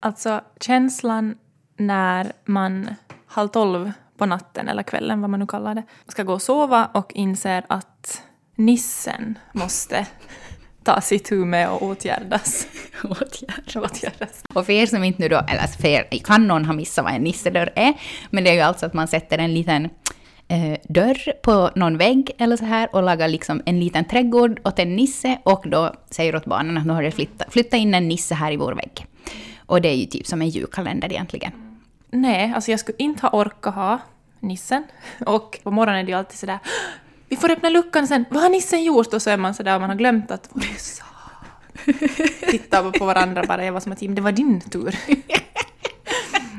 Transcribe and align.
Alltså 0.00 0.40
känslan 0.60 1.38
när 1.76 2.32
man 2.44 2.94
halv 3.26 3.48
tolv 3.48 3.92
på 4.18 4.26
natten 4.26 4.68
eller 4.68 4.82
kvällen, 4.82 5.20
vad 5.20 5.30
man 5.30 5.40
nu 5.40 5.46
kallar 5.46 5.74
det, 5.74 5.82
ska 6.08 6.22
gå 6.22 6.32
och 6.32 6.42
sova 6.42 6.90
och 6.94 7.12
inser 7.12 7.64
att 7.68 8.22
nissen 8.56 9.38
måste 9.52 10.06
ta 10.82 11.00
sitt 11.00 11.24
tur 11.24 11.44
med 11.44 11.68
och 11.70 11.82
åtgärdas. 11.82 12.66
Åtgärdas. 13.04 13.76
åtgärdas. 13.76 14.42
Och 14.54 14.66
för 14.66 14.72
er 14.72 14.86
som 14.86 15.04
inte 15.04 15.22
nu 15.22 15.28
då, 15.28 15.36
eller 15.48 15.66
för 15.66 15.88
er, 15.88 16.08
kan 16.24 16.46
någon 16.46 16.64
ha 16.64 16.72
missat 16.72 17.04
vad 17.04 17.14
en 17.14 17.22
nissedörr 17.22 17.72
är, 17.76 17.94
men 18.30 18.44
det 18.44 18.50
är 18.50 18.54
ju 18.54 18.60
alltså 18.60 18.86
att 18.86 18.94
man 18.94 19.08
sätter 19.08 19.38
en 19.38 19.54
liten 19.54 19.90
eh, 20.48 20.78
dörr 20.88 21.32
på 21.42 21.70
någon 21.74 21.98
vägg 21.98 22.30
eller 22.38 22.56
så 22.56 22.64
här 22.64 22.88
och 22.92 23.02
lagar 23.02 23.28
liksom 23.28 23.62
en 23.66 23.80
liten 23.80 24.04
trädgård 24.04 24.60
åt 24.64 24.78
en 24.78 24.96
nisse 24.96 25.38
och 25.42 25.64
då 25.66 25.94
säger 26.10 26.36
åt 26.36 26.44
barnen 26.44 26.78
att 26.78 26.86
nu 26.86 26.92
har 26.92 27.02
det 27.02 27.10
flyttat 27.10 27.52
flytta 27.52 27.76
in 27.76 27.94
en 27.94 28.08
nisse 28.08 28.34
här 28.34 28.52
i 28.52 28.56
vår 28.56 28.72
vägg. 28.72 29.06
Och 29.66 29.82
det 29.82 29.88
är 29.88 29.96
ju 29.96 30.06
typ 30.06 30.26
som 30.26 30.42
en 30.42 30.48
julkalender 30.48 31.12
egentligen. 31.12 31.52
Nej, 32.10 32.52
alltså 32.54 32.70
jag 32.70 32.80
skulle 32.80 32.98
inte 32.98 33.26
ha 33.26 33.30
orkat 33.38 33.74
ha 33.74 33.98
nissen. 34.40 34.84
Och 35.26 35.58
på 35.62 35.70
morgonen 35.70 36.00
är 36.00 36.04
det 36.04 36.10
ju 36.10 36.18
alltid 36.18 36.38
sådär 36.38 36.58
vi 37.28 37.36
får 37.36 37.50
öppna 37.50 37.68
luckan 37.68 38.06
sen, 38.06 38.24
vad 38.30 38.42
har 38.42 38.50
nissen 38.50 38.84
gjort? 38.84 39.14
Och 39.14 39.22
så 39.22 39.30
är 39.30 39.36
man 39.36 39.54
sådär 39.54 39.74
och 39.74 39.80
man 39.80 39.90
har 39.90 39.96
glömt 39.96 40.30
att 40.30 40.48
vad 40.52 40.64
jag 40.64 40.80
sa. 40.80 41.04
Tittar 42.50 42.98
på 42.98 43.04
varandra 43.04 43.44
bara, 43.48 43.64
jag 43.64 43.72
var 43.72 43.80
som 43.80 43.92
att 43.92 43.98
det 44.00 44.20
var 44.20 44.32
din 44.32 44.60
tur. 44.60 44.98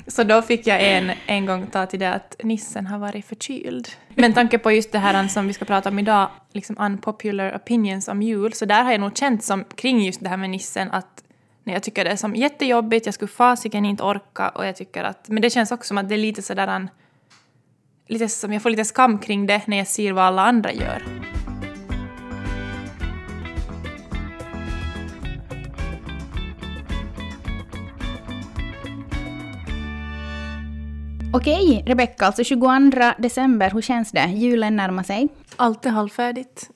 Så 0.08 0.24
då 0.24 0.42
fick 0.42 0.68
jag 0.68 0.84
en, 0.84 1.12
en 1.26 1.46
gång 1.46 1.68
ta 1.68 1.86
till 1.86 2.00
det 2.00 2.14
att 2.14 2.36
nissen 2.44 2.88
har 2.88 3.00
varit 3.00 3.26
förkyld. 3.26 3.88
Men 4.16 4.34
tanke 4.34 4.58
på 4.58 4.72
just 4.72 4.92
det 4.92 5.00
här 5.00 5.28
som 5.28 5.48
vi 5.48 5.54
ska 5.54 5.66
prata 5.66 5.90
om 5.90 6.00
idag, 6.00 6.30
liksom 6.54 6.78
unpopular 6.80 7.56
opinions 7.56 8.08
om 8.08 8.22
jul, 8.22 8.54
så 8.54 8.66
där 8.66 8.84
har 8.84 8.92
jag 8.92 9.02
nog 9.02 9.18
känt 9.18 9.44
som 9.44 9.64
kring 9.64 10.02
just 10.06 10.24
det 10.24 10.30
här 10.30 10.38
med 10.38 10.50
nissen 10.50 10.92
att 10.92 11.24
när 11.68 11.74
jag 11.74 11.84
tycker 11.84 12.04
det 12.04 12.12
är 12.12 12.16
som 12.16 12.36
jättejobbigt, 12.36 13.06
jag 13.06 13.16
skulle 13.16 13.30
fasiken 13.30 13.86
inte 13.86 14.04
orka 14.04 14.50
och 14.50 14.66
jag 14.66 14.76
tycker 14.76 15.04
att, 15.04 15.30
men 15.30 15.42
det 15.42 15.50
känns 15.50 15.72
också 15.72 15.88
som 15.88 15.98
att 15.98 16.10
det 16.10 16.16
är 16.16 16.20
lite 16.20 16.42
sådär 16.42 16.68
en, 16.68 16.90
lite 18.08 18.30
som 18.30 18.54
jag 18.54 18.62
får 18.62 18.70
lite 18.70 18.86
skam 18.86 19.20
kring 19.20 19.48
det 19.48 19.62
när 19.68 19.78
jag 19.78 19.88
ser 19.88 20.12
vad 20.14 20.26
alla 20.26 20.42
andra 20.42 20.74
gör. 20.74 21.04
Okej, 31.34 31.84
Rebecka, 31.88 32.26
alltså 32.26 32.44
22 32.44 32.68
december, 33.18 33.70
hur 33.70 33.82
känns 33.82 34.12
det? 34.12 34.28
Julen 34.28 34.76
närmar 34.76 35.04
sig. 35.04 35.28
Allt 35.56 35.86
är 35.86 35.90
halvfärdigt. 35.90 36.70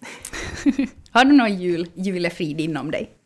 Har 1.11 1.25
du 1.25 1.31
någon 1.31 1.59
jul, 1.59 1.87
julefrid 1.95 2.59
inom 2.59 2.91
dig? 2.91 3.20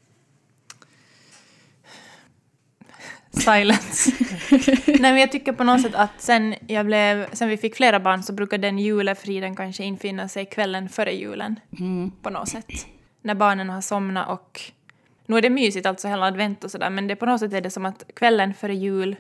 Silence. 3.42 4.12
Nej 4.88 5.00
men 5.02 5.18
jag 5.18 5.32
tycker 5.32 5.54
på 5.54 5.64
något 5.64 5.82
sätt 5.82 5.96
att 5.96 6.22
sen, 6.22 6.56
jag 6.68 6.86
blev, 6.86 7.34
sen 7.34 7.50
vi 7.50 7.58
fick 7.58 7.76
flera 7.76 8.00
barn 8.00 8.24
så 8.24 8.34
brukar 8.34 8.58
den 8.58 8.80
julefriden 8.80 9.56
kanske 9.56 9.84
infinna 9.84 10.28
sig 10.28 10.46
kvällen 10.46 10.90
före 10.90 11.12
julen. 11.14 11.60
Mm. 11.80 12.12
På 12.22 12.30
något 12.30 12.50
sätt. 12.50 12.66
När 13.22 13.36
barnen 13.36 13.70
har 13.70 13.82
somnat 13.82 14.30
och... 14.30 14.62
Nu 15.26 15.38
är 15.38 15.42
det 15.42 15.50
mysigt 15.50 15.86
alltså 15.86 16.08
hela 16.08 16.26
advent 16.26 16.64
och 16.64 16.72
sådär 16.72 16.90
men 16.90 17.08
det, 17.08 17.16
på 17.16 17.26
något 17.26 17.40
sätt 17.40 17.54
är 17.54 17.62
det 17.62 17.70
som 17.70 17.86
att 17.86 18.04
kvällen 18.16 18.54
före 18.54 18.76
jul 18.76 19.16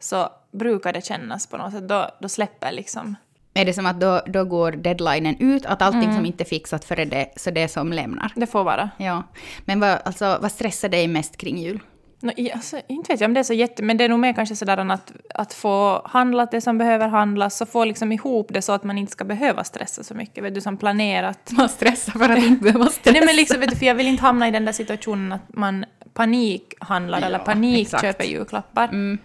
så 0.00 0.28
brukar 0.52 0.92
det 0.92 1.04
kännas 1.04 1.46
på 1.46 1.56
något 1.56 1.72
sätt. 1.72 1.88
Då, 1.88 2.10
då 2.20 2.28
släpper 2.28 2.72
liksom... 2.72 3.16
Är 3.54 3.64
det 3.64 3.72
som 3.72 3.86
att 3.86 4.00
då, 4.00 4.20
då 4.26 4.44
går 4.44 4.72
deadlinen 4.72 5.36
ut, 5.38 5.66
att 5.66 5.82
allting 5.82 6.02
Mm. 6.02 6.16
som 6.16 6.26
inte 6.26 6.42
är 6.42 6.46
fixat 6.46 6.84
före 6.84 7.04
det, 7.04 7.32
så 7.36 7.50
det 7.50 7.68
som 7.68 7.92
lämnar? 7.92 8.32
Det 8.36 8.46
får 8.46 8.64
vara. 8.64 8.90
Ja. 8.96 9.22
Men 9.64 9.80
vad, 9.80 9.98
alltså, 10.04 10.38
vad 10.42 10.52
stressar 10.52 10.88
dig 10.88 11.08
mest 11.08 11.36
kring 11.36 11.58
jul? 11.58 11.80
No, 12.22 12.32
alltså, 12.54 12.80
inte 12.88 13.12
vet 13.12 13.20
jag 13.20 13.28
om 13.28 13.34
det 13.34 13.40
är 13.40 13.44
så 13.44 13.52
jätte... 13.52 13.82
Men 13.82 13.96
det 13.96 14.04
är 14.04 14.08
nog 14.08 14.18
mer 14.18 14.32
kanske 14.32 14.56
sådär 14.56 14.76
att, 14.76 15.12
att 15.34 15.52
få 15.52 16.02
handlat 16.04 16.50
det 16.50 16.60
som 16.60 16.78
behöver 16.78 17.08
handlas 17.08 17.60
och 17.60 17.68
få 17.68 17.84
liksom 17.84 18.12
ihop 18.12 18.46
det 18.50 18.62
så 18.62 18.72
att 18.72 18.84
man 18.84 18.98
inte 18.98 19.12
ska 19.12 19.24
behöva 19.24 19.64
stressa 19.64 20.04
så 20.04 20.14
mycket. 20.14 20.44
Vet 20.44 20.54
du, 20.54 20.60
som 20.60 20.76
planerat. 20.76 21.50
Man 21.52 21.68
stressar 21.68 22.12
för 22.12 22.28
att 22.28 22.38
inte 22.38 22.62
behöva 22.62 22.86
stressa. 22.86 23.12
Nej 23.12 23.26
men 23.26 23.36
liksom, 23.36 23.60
vet 23.60 23.70
du, 23.70 23.76
för 23.76 23.86
jag 23.86 23.94
vill 23.94 24.06
inte 24.06 24.22
hamna 24.22 24.48
i 24.48 24.50
den 24.50 24.64
där 24.64 24.72
situationen 24.72 25.32
att 25.32 25.54
man 25.54 25.84
panikhandlar 26.14 27.20
Ja, 27.20 27.26
eller 27.26 27.38
panikköper 27.38 28.24
julklappar. 28.24 28.84
Mm. 28.84 29.18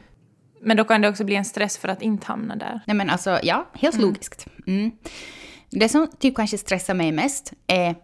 Men 0.62 0.78
då 0.78 0.84
kan 0.84 1.02
det 1.02 1.10
också 1.10 1.24
bli 1.24 1.36
en 1.36 1.46
stress 1.46 1.78
för 1.78 1.88
att 1.88 2.02
inte 2.02 2.28
hamna 2.28 2.56
där. 2.56 2.82
Nej 2.88 2.96
men 2.96 3.10
alltså, 3.10 3.40
ja, 3.44 3.68
helt 3.74 4.02
logiskt. 4.02 4.48
Mm. 4.68 4.92
Det 5.70 5.90
som 5.90 6.08
typ 6.20 6.36
kanske 6.36 6.58
stressar 6.58 6.94
mig 6.94 7.12
mest 7.12 7.54
är, 7.68 7.96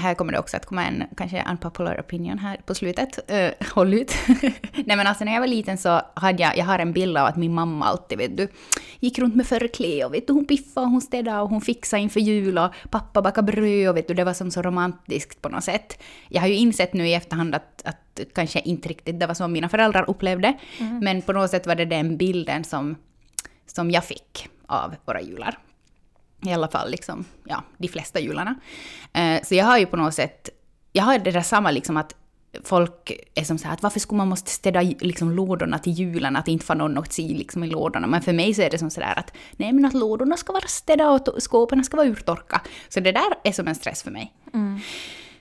här 0.00 0.14
kommer 0.14 0.32
det 0.32 0.38
också 0.38 0.56
att 0.56 0.66
komma 0.66 0.84
en 0.84 1.04
kanske 1.16 1.44
unpopular 1.50 2.00
opinion 2.00 2.38
här 2.38 2.60
på 2.66 2.74
slutet, 2.74 3.18
uh, 3.32 3.68
håll 3.74 3.94
ut. 3.94 4.14
Nej 4.84 4.96
men 4.96 5.06
alltså 5.06 5.24
när 5.24 5.32
jag 5.32 5.40
var 5.40 5.46
liten 5.46 5.78
så 5.78 6.00
hade 6.14 6.42
jag, 6.42 6.56
jag 6.56 6.64
har 6.64 6.78
en 6.78 6.92
bild 6.92 7.16
av 7.16 7.26
att 7.26 7.36
min 7.36 7.54
mamma 7.54 7.86
alltid 7.86 8.18
vet 8.18 8.36
du, 8.36 8.48
gick 9.00 9.18
runt 9.18 9.34
med 9.34 9.46
förkläde 9.46 10.04
och 10.04 10.14
vet 10.14 10.26
du, 10.26 10.32
hon 10.32 10.44
piffade 10.46 10.86
och 10.86 10.90
hon 10.90 11.00
städade 11.00 11.40
och 11.40 11.48
hon 11.48 11.60
fixade 11.60 12.02
inför 12.02 12.20
jul 12.20 12.58
och 12.58 12.74
pappa 12.90 13.22
bakade 13.22 13.52
bröd 13.52 13.88
och 13.88 13.96
vet 13.96 14.08
du, 14.08 14.14
det 14.14 14.24
var 14.24 14.32
som 14.32 14.50
så 14.50 14.62
romantiskt 14.62 15.42
på 15.42 15.48
något 15.48 15.64
sätt. 15.64 16.02
Jag 16.28 16.40
har 16.40 16.48
ju 16.48 16.54
insett 16.54 16.92
nu 16.92 17.08
i 17.08 17.14
efterhand 17.14 17.54
att, 17.54 17.82
att 17.84 18.20
kanske 18.34 18.60
inte 18.60 18.88
riktigt 18.88 19.20
det 19.20 19.26
var 19.26 19.34
så 19.34 19.48
mina 19.48 19.68
föräldrar 19.68 20.10
upplevde, 20.10 20.54
men 21.00 21.22
på 21.22 21.32
något 21.32 21.50
sätt 21.50 21.66
var 21.66 21.74
det 21.74 21.84
den 21.84 22.16
bilden 22.16 22.64
som, 22.64 22.96
som 23.66 23.90
jag 23.90 24.04
fick 24.04 24.48
av 24.66 24.94
våra 25.04 25.20
jular. 25.20 25.58
I 26.44 26.52
alla 26.52 26.68
fall 26.68 26.90
liksom, 26.90 27.24
ja, 27.44 27.62
de 27.78 27.88
flesta 27.88 28.20
jularna. 28.20 28.54
Eh, 29.12 29.42
så 29.42 29.54
jag 29.54 29.64
har 29.64 29.78
ju 29.78 29.86
på 29.86 29.96
något 29.96 30.14
sätt, 30.14 30.48
jag 30.92 31.04
har 31.04 31.18
det 31.18 31.30
där 31.30 31.42
samma 31.42 31.70
liksom 31.70 31.96
att 31.96 32.14
folk 32.64 33.12
är 33.34 33.44
som 33.44 33.58
så 33.58 33.66
här 33.66 33.74
att 33.74 33.82
varför 33.82 34.00
skulle 34.00 34.16
man 34.16 34.28
måste 34.28 34.50
städa 34.50 34.80
liksom 34.80 35.30
lådorna 35.30 35.78
till 35.78 35.92
julen, 35.92 36.36
att 36.36 36.44
det 36.44 36.52
inte 36.52 36.64
får 36.64 36.74
någon 36.74 36.98
att 36.98 37.12
se 37.12 37.22
liksom 37.22 37.64
i 37.64 37.66
lådorna. 37.66 38.06
Men 38.06 38.22
för 38.22 38.32
mig 38.32 38.54
så 38.54 38.62
är 38.62 38.70
det 38.70 38.78
som 38.78 38.90
så 38.90 39.00
där 39.00 39.18
att 39.18 39.32
nej 39.56 39.72
men 39.72 39.84
att 39.84 39.94
lådorna 39.94 40.36
ska 40.36 40.52
vara 40.52 40.66
städa 40.66 41.10
och 41.10 41.42
skåpen 41.42 41.84
ska 41.84 41.96
vara 41.96 42.06
urtorka. 42.06 42.60
Så 42.88 43.00
det 43.00 43.12
där 43.12 43.34
är 43.44 43.52
som 43.52 43.68
en 43.68 43.74
stress 43.74 44.02
för 44.02 44.10
mig. 44.10 44.34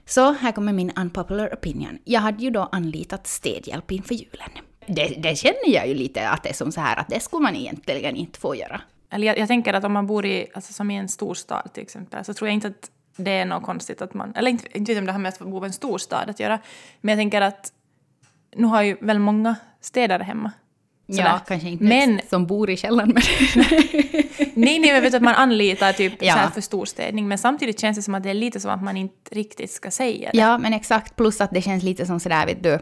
Så 0.06 0.32
här 0.32 0.52
kommer 0.52 0.74
min 0.74 0.92
unpopular 0.96 1.54
opinion. 1.54 1.98
Jag 2.04 2.22
hade 2.22 2.44
ju 2.44 2.50
då 2.50 2.70
anlitat 2.72 3.28
städhjälp 3.28 3.92
inför 3.92 4.14
julen. 4.16 4.50
Det, 4.88 5.08
det 5.08 5.36
känner 5.36 5.70
jag 5.70 5.88
ju 5.88 5.94
lite 5.94 6.30
att 6.30 6.44
det 6.44 6.50
är 6.50 6.54
som 6.54 6.72
så 6.72 6.82
här 6.82 7.00
att 7.00 7.10
det 7.10 7.20
skulle 7.20 7.44
man 7.44 7.56
egentligen 7.56 8.16
inte 8.16 8.40
få 8.40 8.56
göra. 8.56 8.82
Eller 9.14 9.28
jag, 9.28 9.38
jag 9.38 9.48
tänker 9.48 9.74
att 9.74 9.84
om 9.84 9.94
man 9.94 10.08
bor 10.08 10.26
i, 10.26 10.48
alltså 10.54 10.74
som 10.74 10.92
i 10.92 10.96
en 10.98 11.08
storstad 11.10 11.74
till 11.74 11.84
exempel, 11.84 12.26
så 12.26 12.34
tror 12.34 12.48
jag 12.48 12.54
inte 12.54 12.68
att 12.68 12.92
det 13.16 13.32
är 13.32 13.46
något 13.46 13.64
konstigt 13.64 14.02
att 14.02 14.14
man, 14.14 14.34
eller 14.36 14.52
inte, 14.52 14.78
inte 14.78 14.92
vet 14.94 15.00
om 15.00 15.06
det 15.06 15.12
har 15.12 15.20
med 15.20 15.30
att 15.30 15.40
bo 15.40 15.64
i 15.64 15.68
en 15.68 15.74
storstad 15.74 16.30
att 16.30 16.40
göra, 16.40 16.60
men 17.02 17.12
jag 17.12 17.20
tänker 17.20 17.42
att 17.42 17.72
nu 18.56 18.68
har 18.68 18.82
ju 18.82 18.98
väl 19.02 19.20
många 19.20 19.56
städare 19.82 20.24
hemma. 20.24 20.52
Sådär. 21.08 21.24
Ja, 21.24 21.40
kanske 21.48 21.70
inte 21.70 21.84
Men- 21.84 22.22
som 22.30 22.48
bor 22.48 22.70
i 22.70 22.78
källaren 22.78 23.10
men... 23.14 23.24
Nej, 24.54 24.80
nej, 24.80 24.90
jag 24.90 25.02
vet 25.02 25.14
att 25.14 25.22
man 25.22 25.36
anlitar 25.36 25.94
typ 25.94 26.14
Ja. 26.20 26.34
så 26.34 26.40
här 26.40 26.50
för 26.50 26.62
storstädning, 26.62 27.28
men 27.28 27.38
samtidigt 27.38 27.80
känns 27.80 27.98
det 27.98 28.02
som 28.04 28.16
att 28.16 28.24
det 28.24 28.30
är 28.30 28.34
lite 28.34 28.60
som 28.60 28.72
att 28.72 28.84
man 28.84 28.98
inte 28.98 29.36
riktigt 29.36 29.72
ska 29.72 29.92
säga 29.92 30.30
det. 30.34 30.38
Ja, 30.38 30.58
men 30.58 30.74
exakt. 30.74 31.16
Plus 31.16 31.42
att 31.42 31.52
det 31.52 31.62
känns 31.62 31.84
lite 31.84 32.06
som 32.06 32.20
sådär, 32.20 32.46
vet 32.46 32.64
du. 32.64 32.80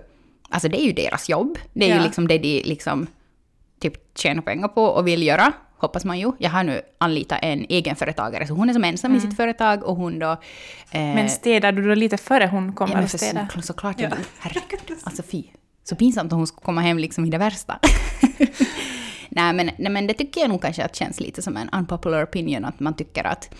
Alltså 0.49 0.67
det 0.69 0.81
är 0.81 0.85
ju 0.85 0.93
deras 0.93 1.29
jobb. 1.29 1.57
Det 1.73 1.85
är 1.85 1.89
Ja. 1.89 1.95
ju 1.95 2.01
liksom 2.03 2.27
det 2.27 2.37
de 2.37 2.61
liksom 2.63 3.07
typ 3.79 4.17
tjänar 4.17 4.41
pengar 4.41 4.67
på 4.67 4.83
och 4.85 5.07
vill 5.07 5.23
göra. 5.23 5.51
Hoppas 5.81 6.05
man 6.05 6.19
ju. 6.19 6.31
Jag 6.37 6.49
har 6.49 6.63
nu 6.63 6.81
anlitat 6.97 7.39
en 7.41 7.65
egenföretagare, 7.69 8.47
så 8.47 8.53
hon 8.53 8.69
är 8.69 8.73
som 8.73 8.83
ensam 8.83 9.15
i 9.15 9.19
sitt 9.19 9.35
företag 9.35 9.83
och 9.83 9.95
hon 9.95 10.19
då... 10.19 10.31
Eh, 10.91 11.01
Men 11.01 11.29
städar 11.29 11.71
du 11.71 11.87
då 11.87 11.95
lite 11.95 12.17
före 12.17 12.47
hon 12.47 12.73
kommer 12.73 12.95
ja, 12.95 13.03
och 13.03 13.09
städar? 13.09 13.47
så, 13.55 13.61
såklart 13.61 13.99
jag 13.99 14.09
vill. 14.09 14.25
Herregud. 14.39 14.97
Alltså 15.03 15.23
fy. 15.23 15.43
Så 15.83 15.95
pinsamt 15.95 16.31
om 16.31 16.37
hon 16.37 16.47
skulle 16.47 16.65
komma 16.65 16.81
hem 16.81 16.97
liksom 16.97 17.25
i 17.25 17.29
det 17.29 17.37
värsta. 17.37 17.79
nej, 19.29 19.53
men, 19.53 19.69
nej, 19.77 19.91
men 19.91 20.07
det 20.07 20.13
tycker 20.13 20.41
jag 20.41 20.49
nog 20.49 20.61
kanske 20.61 20.85
att 20.85 20.95
känns 20.95 21.19
lite 21.19 21.41
som 21.41 21.57
en 21.57 21.69
unpopular 21.69 22.23
opinion, 22.23 22.65
att 22.65 22.79
man 22.79 22.95
tycker 22.95 23.23
att, 23.23 23.55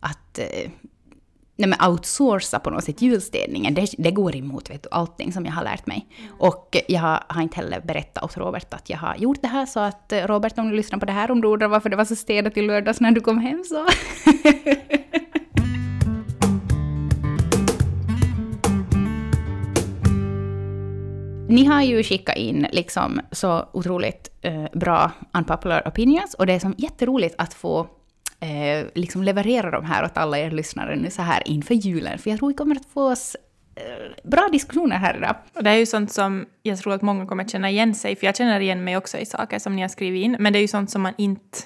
att 0.00 0.38
eh, 0.38 0.70
nej, 1.56 1.68
men 1.68 1.90
outsourca 1.90 2.58
på 2.58 2.70
något 2.70 2.84
sätt 2.84 3.02
julstädningen, 3.02 3.74
det, 3.74 3.94
det 3.98 4.10
går 4.10 4.36
emot 4.36 4.70
vet 4.70 4.82
du, 4.82 4.88
allting 4.92 5.32
som 5.32 5.44
jag 5.46 5.52
har 5.52 5.64
lärt 5.64 5.86
mig. 5.86 6.06
Och 6.38 6.76
jag 6.88 7.00
har, 7.00 7.42
inte 7.42 7.56
heller 7.56 7.80
berättat 7.80 8.24
åt 8.24 8.36
Robert 8.36 8.74
att 8.74 8.90
jag 8.90 8.98
har 8.98 9.16
gjort 9.16 9.42
det 9.42 9.48
här, 9.48 9.66
så 9.66 9.80
att 9.80 10.12
eh, 10.12 10.26
Robert, 10.26 10.58
om 10.58 10.70
du 10.70 10.76
lyssnar 10.76 10.98
på 10.98 11.06
det 11.06 11.12
här, 11.12 11.30
om 11.30 11.40
du 11.40 11.48
undrar 11.48 11.68
varför 11.68 11.90
det 11.90 11.96
var 11.96 12.04
så 12.04 12.16
städat 12.16 12.56
i 12.56 12.62
lördags 12.62 13.00
när 13.00 13.12
du 13.12 13.20
kom 13.20 13.38
hem, 13.38 13.64
så... 13.64 13.86
Ni 21.48 21.64
har 21.64 21.82
ju 21.82 22.02
skickat 22.02 22.36
in 22.36 22.66
liksom 22.72 23.20
så 23.32 23.68
otroligt 23.72 24.30
eh, 24.42 24.64
bra 24.72 25.10
unpopular 25.34 25.82
opinions 25.88 26.34
och 26.34 26.46
det 26.46 26.52
är 26.52 26.58
som 26.58 26.74
jätteroligt 26.78 27.34
att 27.38 27.54
få 27.54 27.88
eh, 28.42 28.86
liksom 28.94 29.22
leverera 29.22 29.70
de 29.70 29.84
här 29.84 30.04
åt 30.04 30.16
alla 30.16 30.38
er 30.38 30.50
lyssnare 30.50 30.96
nu 30.96 31.10
så 31.10 31.22
här 31.22 31.48
inför 31.48 31.74
julen. 31.74 32.18
För 32.18 32.30
jag 32.30 32.38
tror 32.38 32.48
vi 32.48 32.54
kommer 32.54 32.76
att 32.76 32.86
få 32.86 33.12
oss 33.12 33.36
eh, 33.74 34.28
bra 34.30 34.48
diskussioner 34.52 34.96
här 34.96 35.16
idag. 35.16 35.36
Och 35.54 35.64
det 35.64 35.70
är 35.70 35.74
ju 35.74 35.86
sånt 35.86 36.12
som 36.12 36.46
jag 36.62 36.78
tror 36.78 36.94
att 36.94 37.02
många 37.02 37.26
kommer 37.26 37.44
att 37.44 37.50
känna 37.50 37.70
igen 37.70 37.94
sig 37.94 38.16
för 38.16 38.26
jag 38.26 38.36
känner 38.36 38.60
igen 38.60 38.84
mig 38.84 38.96
också 38.96 39.18
i 39.18 39.26
saker 39.26 39.58
som 39.58 39.76
ni 39.76 39.82
har 39.82 39.88
skrivit 39.88 40.24
in, 40.24 40.36
men 40.38 40.52
det 40.52 40.58
är 40.58 40.60
ju 40.60 40.68
sånt 40.68 40.90
som 40.90 41.02
man 41.02 41.14
inte 41.18 41.58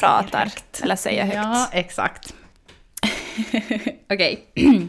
pratar 0.00 0.44
högt. 0.44 0.80
eller 0.82 0.96
säger 0.96 1.24
högt. 1.24 1.36
Ja, 1.36 1.68
exakt. 1.72 2.34
Okej. 4.10 4.44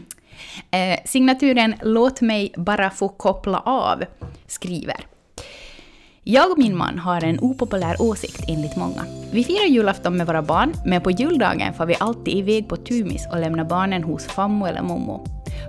Eh, 0.70 0.98
signaturen 1.04 1.74
Låt 1.82 2.20
mig 2.20 2.54
bara 2.56 2.90
få 2.90 3.08
koppla 3.08 3.58
av 3.58 4.04
skriver. 4.46 5.04
Jag 6.24 6.50
och 6.50 6.58
min 6.58 6.76
man 6.76 6.98
har 6.98 7.24
en 7.24 7.40
opopulär 7.40 8.02
åsikt 8.02 8.44
enligt 8.48 8.76
många. 8.76 9.04
Vi 9.32 9.44
firar 9.44 9.66
julafton 9.66 10.16
med 10.16 10.26
våra 10.26 10.42
barn, 10.42 10.72
men 10.84 11.00
på 11.00 11.10
juldagen 11.10 11.74
får 11.74 11.86
vi 11.86 11.96
alltid 12.00 12.34
iväg 12.34 12.68
på 12.68 12.76
Tumis 12.76 13.28
och 13.32 13.40
lämnar 13.40 13.64
barnen 13.64 14.04
hos 14.04 14.26
fammo 14.26 14.66
eller 14.66 14.82
mommo. 14.82 15.26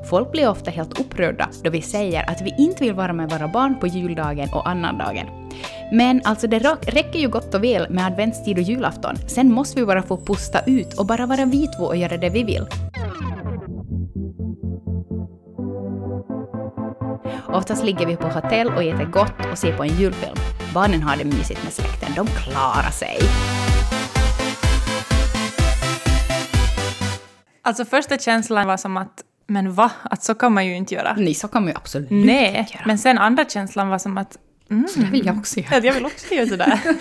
Folk 0.09 0.31
blir 0.31 0.50
ofta 0.50 0.71
helt 0.71 1.00
upprörda 1.00 1.50
då 1.63 1.69
vi 1.69 1.81
säger 1.81 2.30
att 2.30 2.42
vi 2.42 2.56
inte 2.57 2.83
vill 2.83 2.94
vara 2.94 3.13
med 3.13 3.30
våra 3.30 3.48
barn 3.48 3.80
på 3.80 3.88
juldagen 3.88 4.50
och 4.53 4.69
annandagen. 4.69 5.27
Men 5.92 6.21
alltså 6.24 6.48
det 6.48 6.59
räcker 6.81 7.19
ju 7.19 7.27
gott 7.27 7.56
och 7.56 7.63
väl 7.63 7.89
med 7.89 8.06
adventstid 8.06 8.57
och 8.57 8.63
julafton. 8.63 9.15
Sen 9.27 9.51
måste 9.51 9.80
vi 9.80 9.86
bara 9.86 10.03
få 10.03 10.18
pusta 10.18 10.59
ut 10.65 10.94
och 10.94 11.06
bara 11.06 11.25
vara 11.25 11.45
vi 11.45 11.68
två 11.68 11.83
och 11.83 11.98
göra 11.98 12.18
det 12.18 12.30
vi 12.30 12.44
vill. 12.44 12.65
Oftast 17.53 17.83
ligger 17.83 18.06
vi 18.06 18.15
på 18.15 18.27
hotell 18.27 18.68
och 18.68 18.83
äter 18.83 19.06
gott 19.06 19.45
och 19.51 19.57
ser 19.57 19.77
på 19.77 19.83
en 19.83 19.89
julfilm. 20.00 20.36
Barnen 20.74 21.03
har 21.03 21.18
det 21.18 21.25
mysigt 21.25 21.63
med 21.63 21.74
släkten, 21.74 22.09
de 22.15 22.27
klarar 22.27 22.92
sig. 22.92 23.18
Alltså 27.62 27.86
första 27.86 28.18
känslan 28.18 28.68
var 28.68 28.77
som 28.77 28.98
att 28.98 29.24
men 29.48 29.74
va? 29.74 29.92
Att 30.03 30.24
så 30.24 30.36
kan 30.36 30.53
man 30.53 30.65
ju 30.68 30.75
inte 30.75 30.95
göra. 30.95 31.13
Nej, 31.18 31.33
så 31.33 31.48
kan 31.48 31.62
man 31.63 31.71
ju 31.71 31.77
absolut 31.77 32.09
Nej, 32.12 32.57
inte 32.59 32.74
göra. 32.74 32.83
men 32.86 32.98
sen 32.98 33.18
andra 33.18 33.45
känslan 33.45 33.89
var 33.89 33.98
som 33.98 34.18
att 34.18 34.38
mm, 34.69 34.88
Så 34.88 35.00
det 35.00 35.06
vill 35.06 35.25
jag 35.25 35.38
också 35.38 35.59
göra. 35.59 35.86
jag 35.86 35.94
vill 35.94 36.06
också 36.06 36.33
göra 36.33 36.48
sådär. 36.48 36.80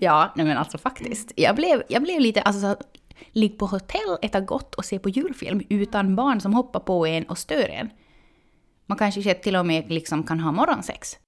Ja, 0.00 0.32
nej 0.36 0.46
men 0.46 0.56
alltså 0.58 0.78
faktiskt. 0.78 1.32
Jag 1.36 1.56
blev, 1.56 1.82
jag 1.88 2.02
blev 2.02 2.20
lite, 2.20 2.42
alltså 2.42 2.60
så, 2.60 2.76
ligg 3.32 3.58
på 3.58 3.66
hotell, 3.66 4.18
äta 4.22 4.40
gott 4.40 4.74
och 4.74 4.84
se 4.84 4.98
på 4.98 5.08
julfilm 5.08 5.62
utan 5.68 6.16
barn 6.16 6.40
som 6.40 6.54
hoppar 6.54 6.80
på 6.80 7.06
en 7.06 7.24
och 7.24 7.38
stör 7.38 7.68
en. 7.68 7.90
Man 8.88 8.98
kanske 8.98 9.34
till 9.34 9.56
och 9.56 9.66
med 9.66 9.90
liksom 9.90 10.22
kan 10.22 10.40
ha 10.40 10.52
morgonsex. 10.52 11.18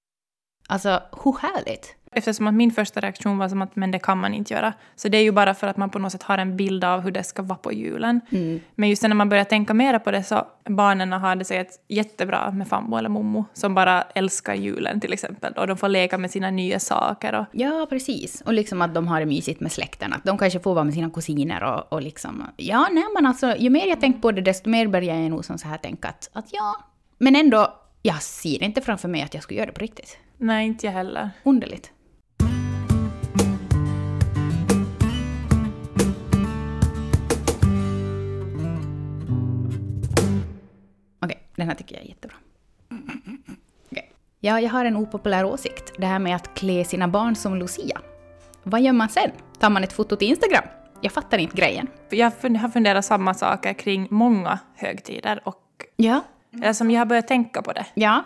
Alltså, 0.67 1.03
hur 1.23 1.37
härligt? 1.41 1.95
Eftersom 2.13 2.47
att 2.47 2.53
min 2.53 2.71
första 2.71 2.99
reaktion 2.99 3.37
var 3.37 3.49
som 3.49 3.61
att 3.61 3.75
men 3.75 3.91
det 3.91 3.99
kan 3.99 4.17
man 4.17 4.33
inte 4.33 4.53
göra. 4.53 4.73
Så 4.95 5.07
det 5.07 5.17
är 5.17 5.21
ju 5.21 5.31
bara 5.31 5.53
för 5.53 5.67
att 5.67 5.77
man 5.77 5.89
på 5.89 5.99
något 5.99 6.11
sätt 6.11 6.23
har 6.23 6.37
en 6.37 6.57
bild 6.57 6.83
av 6.83 7.01
hur 7.01 7.11
det 7.11 7.23
ska 7.23 7.41
vara 7.41 7.59
på 7.59 7.73
julen. 7.73 8.21
Mm. 8.29 8.59
Men 8.75 8.89
just 8.89 9.03
när 9.03 9.13
man 9.13 9.29
börjar 9.29 9.43
tänka 9.43 9.73
mer 9.73 9.99
på 9.99 10.11
det 10.11 10.23
så 10.23 10.47
barnen 10.69 11.11
har 11.11 11.35
det 11.35 11.45
säkert 11.45 11.73
jättebra 11.87 12.51
med 12.51 12.67
fammo 12.67 12.97
eller 12.97 13.09
mommo 13.09 13.45
som 13.53 13.75
bara 13.75 14.01
älskar 14.01 14.53
julen 14.53 14.99
till 14.99 15.13
exempel. 15.13 15.53
Och 15.53 15.67
de 15.67 15.77
får 15.77 15.89
leka 15.89 16.17
med 16.17 16.31
sina 16.31 16.51
nya 16.51 16.79
saker. 16.79 17.35
Och, 17.35 17.45
Ja, 17.51 17.87
precis. 17.89 18.41
Och 18.41 18.53
liksom 18.53 18.81
att 18.81 18.93
de 18.93 19.07
har 19.07 19.19
det 19.19 19.25
mysigt 19.25 19.59
med 19.59 19.71
släkten. 19.71 20.13
Att 20.13 20.23
de 20.23 20.37
kanske 20.37 20.59
får 20.59 20.73
vara 20.73 20.83
med 20.83 20.93
sina 20.93 21.09
kusiner 21.09 21.63
och, 21.63 21.93
och 21.93 22.01
liksom... 22.01 22.43
Ja, 22.57 22.87
nej 22.91 23.05
men 23.15 23.25
alltså, 23.25 23.55
ju 23.57 23.69
mer 23.69 23.87
jag 23.87 24.01
tänkt 24.01 24.21
på 24.21 24.31
det, 24.31 24.41
desto 24.41 24.69
mer 24.69 24.87
börjar 24.87 25.15
jag 25.15 25.29
nog 25.29 25.45
som 25.45 25.57
så 25.57 25.67
här 25.67 25.77
tänka 25.77 26.07
att, 26.07 26.29
att 26.33 26.45
ja... 26.51 26.75
Men 27.23 27.35
ändå, 27.35 27.73
jag 28.01 28.21
ser 28.21 28.63
inte 28.63 28.81
framför 28.81 29.07
mig 29.07 29.21
att 29.21 29.33
jag 29.33 29.43
skulle 29.43 29.57
göra 29.57 29.65
det 29.67 29.73
på 29.73 29.79
riktigt. 29.79 30.17
nej, 30.37 30.67
inte 30.67 30.85
jag 30.85 30.93
heller. 30.93 31.29
Underligt. 31.43 31.91
Okej, 41.19 41.39
den 41.55 41.67
här 41.67 41.75
tycker 41.75 41.95
jag 41.95 42.03
är 42.03 42.09
jättebra. 42.09 42.37
Okej. 43.91 44.11
Ja, 44.39 44.59
jag 44.59 44.69
har 44.69 44.85
en 44.85 44.97
opopulär 44.97 45.45
åsikt. 45.45 45.93
Det 45.97 46.05
här 46.05 46.19
med 46.19 46.35
att 46.35 46.53
klä 46.55 46.83
sina 46.83 47.07
barn 47.07 47.35
som 47.35 47.55
Lucia. 47.55 48.01
Vad 48.63 48.81
gör 48.81 48.93
man 48.93 49.09
sen? 49.09 49.31
Tar 49.59 49.69
man 49.69 49.83
ett 49.83 49.93
foto 49.93 50.15
till 50.15 50.29
Instagram? 50.29 50.63
Jag 51.01 51.11
fattar 51.11 51.37
inte 51.37 51.57
grejen. 51.57 51.87
Jag 52.09 52.31
har 52.41 52.69
funderat 52.69 53.05
samma 53.05 53.33
saker 53.33 53.73
kring 53.73 54.07
många 54.09 54.59
högtider 54.75 55.41
och 55.43 55.57
Ja. 55.95 56.21
Mm. 56.53 56.63
Alltså, 56.63 56.65
eller 56.65 56.73
som 56.73 56.91
jag 56.91 57.01
har 57.01 57.05
börjat 57.05 57.27
tänka 57.27 57.61
på 57.61 57.73
det. 57.73 57.85
Ja. 57.93 58.23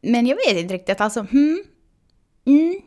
Men 0.00 0.26
jag 0.26 0.36
vet 0.36 0.56
inte 0.56 0.74
riktigt, 0.74 1.00
alltså 1.00 1.20
hmm. 1.20 1.62
Mm. 2.44 2.80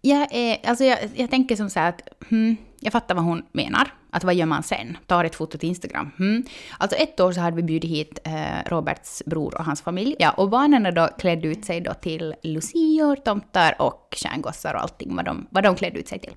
Jag, 0.00 0.28
är, 0.30 0.68
alltså 0.68 0.84
jag, 0.84 0.98
jag 1.14 1.30
tänker 1.30 1.56
som 1.56 1.70
så 1.70 1.80
här 1.80 1.88
att 1.88 2.02
hmm, 2.28 2.56
jag 2.80 2.92
fattar 2.92 3.14
vad 3.14 3.24
hon 3.24 3.42
menar. 3.52 3.94
Att 4.14 4.24
vad 4.24 4.34
gör 4.34 4.46
man 4.46 4.62
sen? 4.62 4.98
Tar 5.06 5.24
ett 5.24 5.34
foto 5.34 5.58
till 5.58 5.68
Instagram. 5.68 6.10
Mm. 6.18 6.44
Alltså 6.78 6.96
ett 6.96 7.20
år 7.20 7.32
så 7.32 7.40
hade 7.40 7.56
vi 7.56 7.62
bjudit 7.62 7.90
hit 7.90 8.18
eh, 8.24 8.70
Roberts 8.70 9.22
bror 9.26 9.54
och 9.54 9.64
hans 9.64 9.82
familj. 9.82 10.16
Ja, 10.18 10.30
och 10.30 10.50
barnen 10.50 10.94
då 10.94 11.08
klädde 11.18 11.48
ut 11.48 11.64
sig 11.64 11.80
då 11.80 11.94
till 11.94 12.34
lucior, 12.42 13.16
tomtar 13.16 13.74
och 13.78 14.16
stjärngossar 14.16 14.74
och 14.74 14.80
allting 14.80 15.16
vad 15.16 15.24
de, 15.24 15.46
vad 15.50 15.64
de 15.64 15.74
klädde 15.76 15.98
ut 15.98 16.08
sig 16.08 16.18
till. 16.18 16.34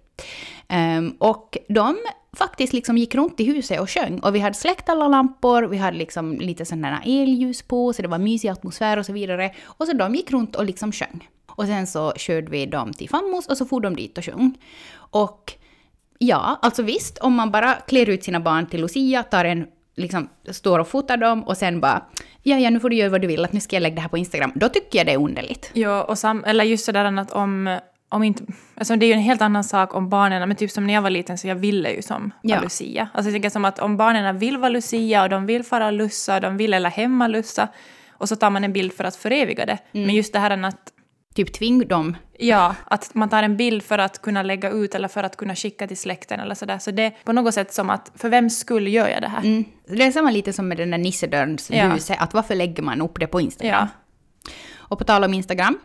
Um, 0.69 1.15
och 1.19 1.57
de 1.69 1.97
faktiskt 2.33 2.73
liksom 2.73 2.97
gick 2.97 3.15
runt 3.15 3.39
i 3.39 3.43
huset 3.43 3.79
och 3.79 3.89
sjöng. 3.89 4.19
Och 4.19 4.35
vi 4.35 4.39
hade 4.39 4.55
släckt 4.55 4.89
alla 4.89 5.07
lampor, 5.07 5.63
vi 5.63 5.77
hade 5.77 5.97
liksom 5.97 6.33
lite 6.33 6.65
sådana 6.65 7.01
elljus 7.05 7.61
på, 7.61 7.93
så 7.93 8.01
det 8.01 8.07
var 8.07 8.17
mysig 8.17 8.49
atmosfär 8.49 8.97
och 8.97 9.05
så 9.05 9.13
vidare. 9.13 9.51
Och 9.65 9.87
så 9.87 9.93
de 9.93 10.15
gick 10.15 10.31
runt 10.31 10.55
och 10.55 10.65
liksom 10.65 10.91
sjöng. 10.91 11.29
Och 11.47 11.65
sen 11.65 11.87
så 11.87 12.13
körde 12.15 12.51
vi 12.51 12.65
dem 12.65 12.93
till 12.93 13.09
Fammos 13.09 13.47
och 13.47 13.57
så 13.57 13.65
for 13.65 13.81
de 13.81 13.95
dit 13.95 14.17
och 14.17 14.25
sjöng. 14.25 14.57
Och 14.95 15.53
ja, 16.19 16.59
alltså 16.61 16.83
visst, 16.83 17.17
om 17.17 17.33
man 17.33 17.51
bara 17.51 17.73
klär 17.73 18.09
ut 18.09 18.23
sina 18.23 18.39
barn 18.39 18.65
till 18.65 18.81
Lucia, 18.81 19.23
tar 19.23 19.45
en 19.45 19.67
liksom 19.95 20.29
står 20.51 20.79
och 20.79 20.87
fotar 20.87 21.17
dem 21.17 21.43
och 21.43 21.57
sen 21.57 21.81
bara 21.81 22.05
ja, 22.43 22.57
ja, 22.57 22.69
nu 22.69 22.79
får 22.79 22.89
du 22.89 22.95
göra 22.95 23.09
vad 23.09 23.21
du 23.21 23.27
vill, 23.27 23.45
att 23.45 23.53
nu 23.53 23.59
ska 23.59 23.75
jag 23.75 23.83
lägga 23.83 23.95
det 23.95 24.01
här 24.01 24.09
på 24.09 24.17
Instagram. 24.17 24.51
Då 24.55 24.69
tycker 24.69 24.99
jag 24.99 25.05
det 25.05 25.13
är 25.13 25.17
underligt. 25.17 25.71
Ja, 25.73 26.03
och 26.03 26.17
sam, 26.17 26.43
eller 26.47 26.63
just 26.63 26.85
sådär 26.85 27.19
att 27.19 27.31
om, 27.31 27.79
om 28.09 28.23
inte... 28.23 28.43
Alltså 28.75 28.95
det 28.95 29.05
är 29.05 29.07
ju 29.07 29.13
en 29.13 29.19
helt 29.19 29.41
annan 29.41 29.63
sak 29.63 29.95
om 29.95 30.09
barnen, 30.09 30.47
men 30.47 30.57
typ 30.57 30.71
som 30.71 30.87
när 30.87 30.93
jag 30.93 31.01
var 31.01 31.09
liten 31.09 31.37
så 31.37 31.47
jag 31.47 31.55
ville 31.55 31.91
ju 31.91 32.01
som 32.01 32.31
Ja. 32.41 32.61
Lucia. 32.61 33.09
Alltså 33.13 33.29
jag 33.29 33.33
tänker 33.33 33.49
som 33.49 33.65
att 33.65 33.79
om 33.79 33.97
barnen 33.97 34.37
vill 34.37 34.57
vara 34.57 34.69
Lucia 34.69 35.23
och 35.23 35.29
de 35.29 35.45
vill 35.45 35.63
fara 35.63 35.85
och 35.85 35.93
lussa 35.93 36.35
och 36.35 36.41
de 36.41 36.57
vill 36.57 36.73
eller 36.73 36.89
hemma 36.89 37.27
lussa 37.27 37.67
och 38.11 38.29
så 38.29 38.35
tar 38.35 38.49
man 38.49 38.63
en 38.63 38.73
bild 38.73 38.93
för 38.93 39.03
att 39.03 39.15
föreviga 39.15 39.65
det. 39.65 39.77
Mm. 39.91 40.05
Men 40.05 40.15
just 40.15 40.33
det 40.33 40.39
här 40.39 40.63
att 40.63 40.91
Typ 41.35 41.53
tving 41.53 41.87
dem. 41.87 42.17
Ja, 42.39 42.75
att 42.85 43.15
man 43.15 43.29
tar 43.29 43.43
en 43.43 43.57
bild 43.57 43.83
för 43.83 43.97
att 43.97 44.21
kunna 44.21 44.43
lägga 44.43 44.69
ut 44.69 44.95
eller 44.95 45.07
för 45.07 45.23
att 45.23 45.37
kunna 45.37 45.55
skicka 45.55 45.87
till 45.87 45.97
släkten 45.97 46.39
eller 46.39 46.55
sådär. 46.55 46.79
Så 46.79 46.91
det 46.91 47.03
är 47.03 47.13
på 47.23 47.33
något 47.33 47.53
sätt 47.53 47.73
som 47.73 47.89
att 47.89 48.11
för 48.15 48.29
vems 48.29 48.59
skull 48.59 48.87
gör 48.87 49.07
jag 49.07 49.21
det 49.21 49.27
här? 49.27 49.39
Mm. 49.39 49.65
Det 49.87 50.03
är 50.03 50.11
samma 50.11 50.31
lite 50.31 50.53
som 50.53 50.67
med 50.67 50.77
den 50.77 50.91
där 50.91 50.97
nissedörrens 50.97 51.69
Ja. 51.71 52.15
att 52.17 52.33
varför 52.33 52.55
lägger 52.55 52.83
man 52.83 53.01
upp 53.01 53.19
det 53.19 53.27
på 53.27 53.41
Instagram? 53.41 53.87
Ja. 53.87 54.51
Och 54.75 54.99
på 54.99 55.03
tal 55.05 55.23
om 55.23 55.33
Instagram, 55.33 55.79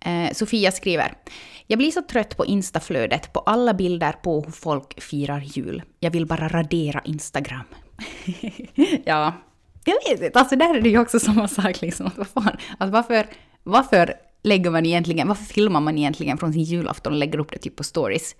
eh, 0.00 0.32
Sofia 0.32 0.72
skriver 0.72 1.14
jag 1.66 1.78
blir 1.78 1.90
så 1.90 2.02
trött 2.02 2.36
på 2.36 2.46
instaflödet 2.46 3.32
på 3.32 3.40
alla 3.40 3.74
bilder 3.74 4.12
på 4.12 4.40
hur 4.40 4.52
folk 4.52 5.02
firar 5.02 5.40
jul. 5.40 5.82
Jag 6.00 6.10
vill 6.10 6.26
bara 6.26 6.48
radera 6.48 7.00
Instagram. 7.04 7.64
ja, 9.04 9.32
jag 9.84 9.94
vet 10.08 10.22
inte. 10.22 10.38
Alltså 10.38 10.56
där 10.56 10.74
är 10.74 10.80
det 10.80 10.88
ju 10.88 10.98
också 10.98 11.20
samma 11.20 11.48
sak 11.48 11.80
liksom. 11.80 12.06
Att 12.06 12.18
vad 12.18 12.26
fan, 12.26 12.56
alltså 12.78 12.92
varför, 12.92 13.26
varför 13.62 14.14
lägger 14.44 14.70
man 14.70 14.86
egentligen, 14.86 15.28
varför 15.28 15.44
filmar 15.44 15.80
man 15.80 15.98
egentligen 15.98 16.38
från 16.38 16.52
sin 16.52 16.62
julafton 16.62 17.12
och 17.12 17.18
lägger 17.18 17.38
upp 17.38 17.52
det 17.52 17.58
typ 17.58 17.76
på 17.76 17.84
stories? 17.84 18.36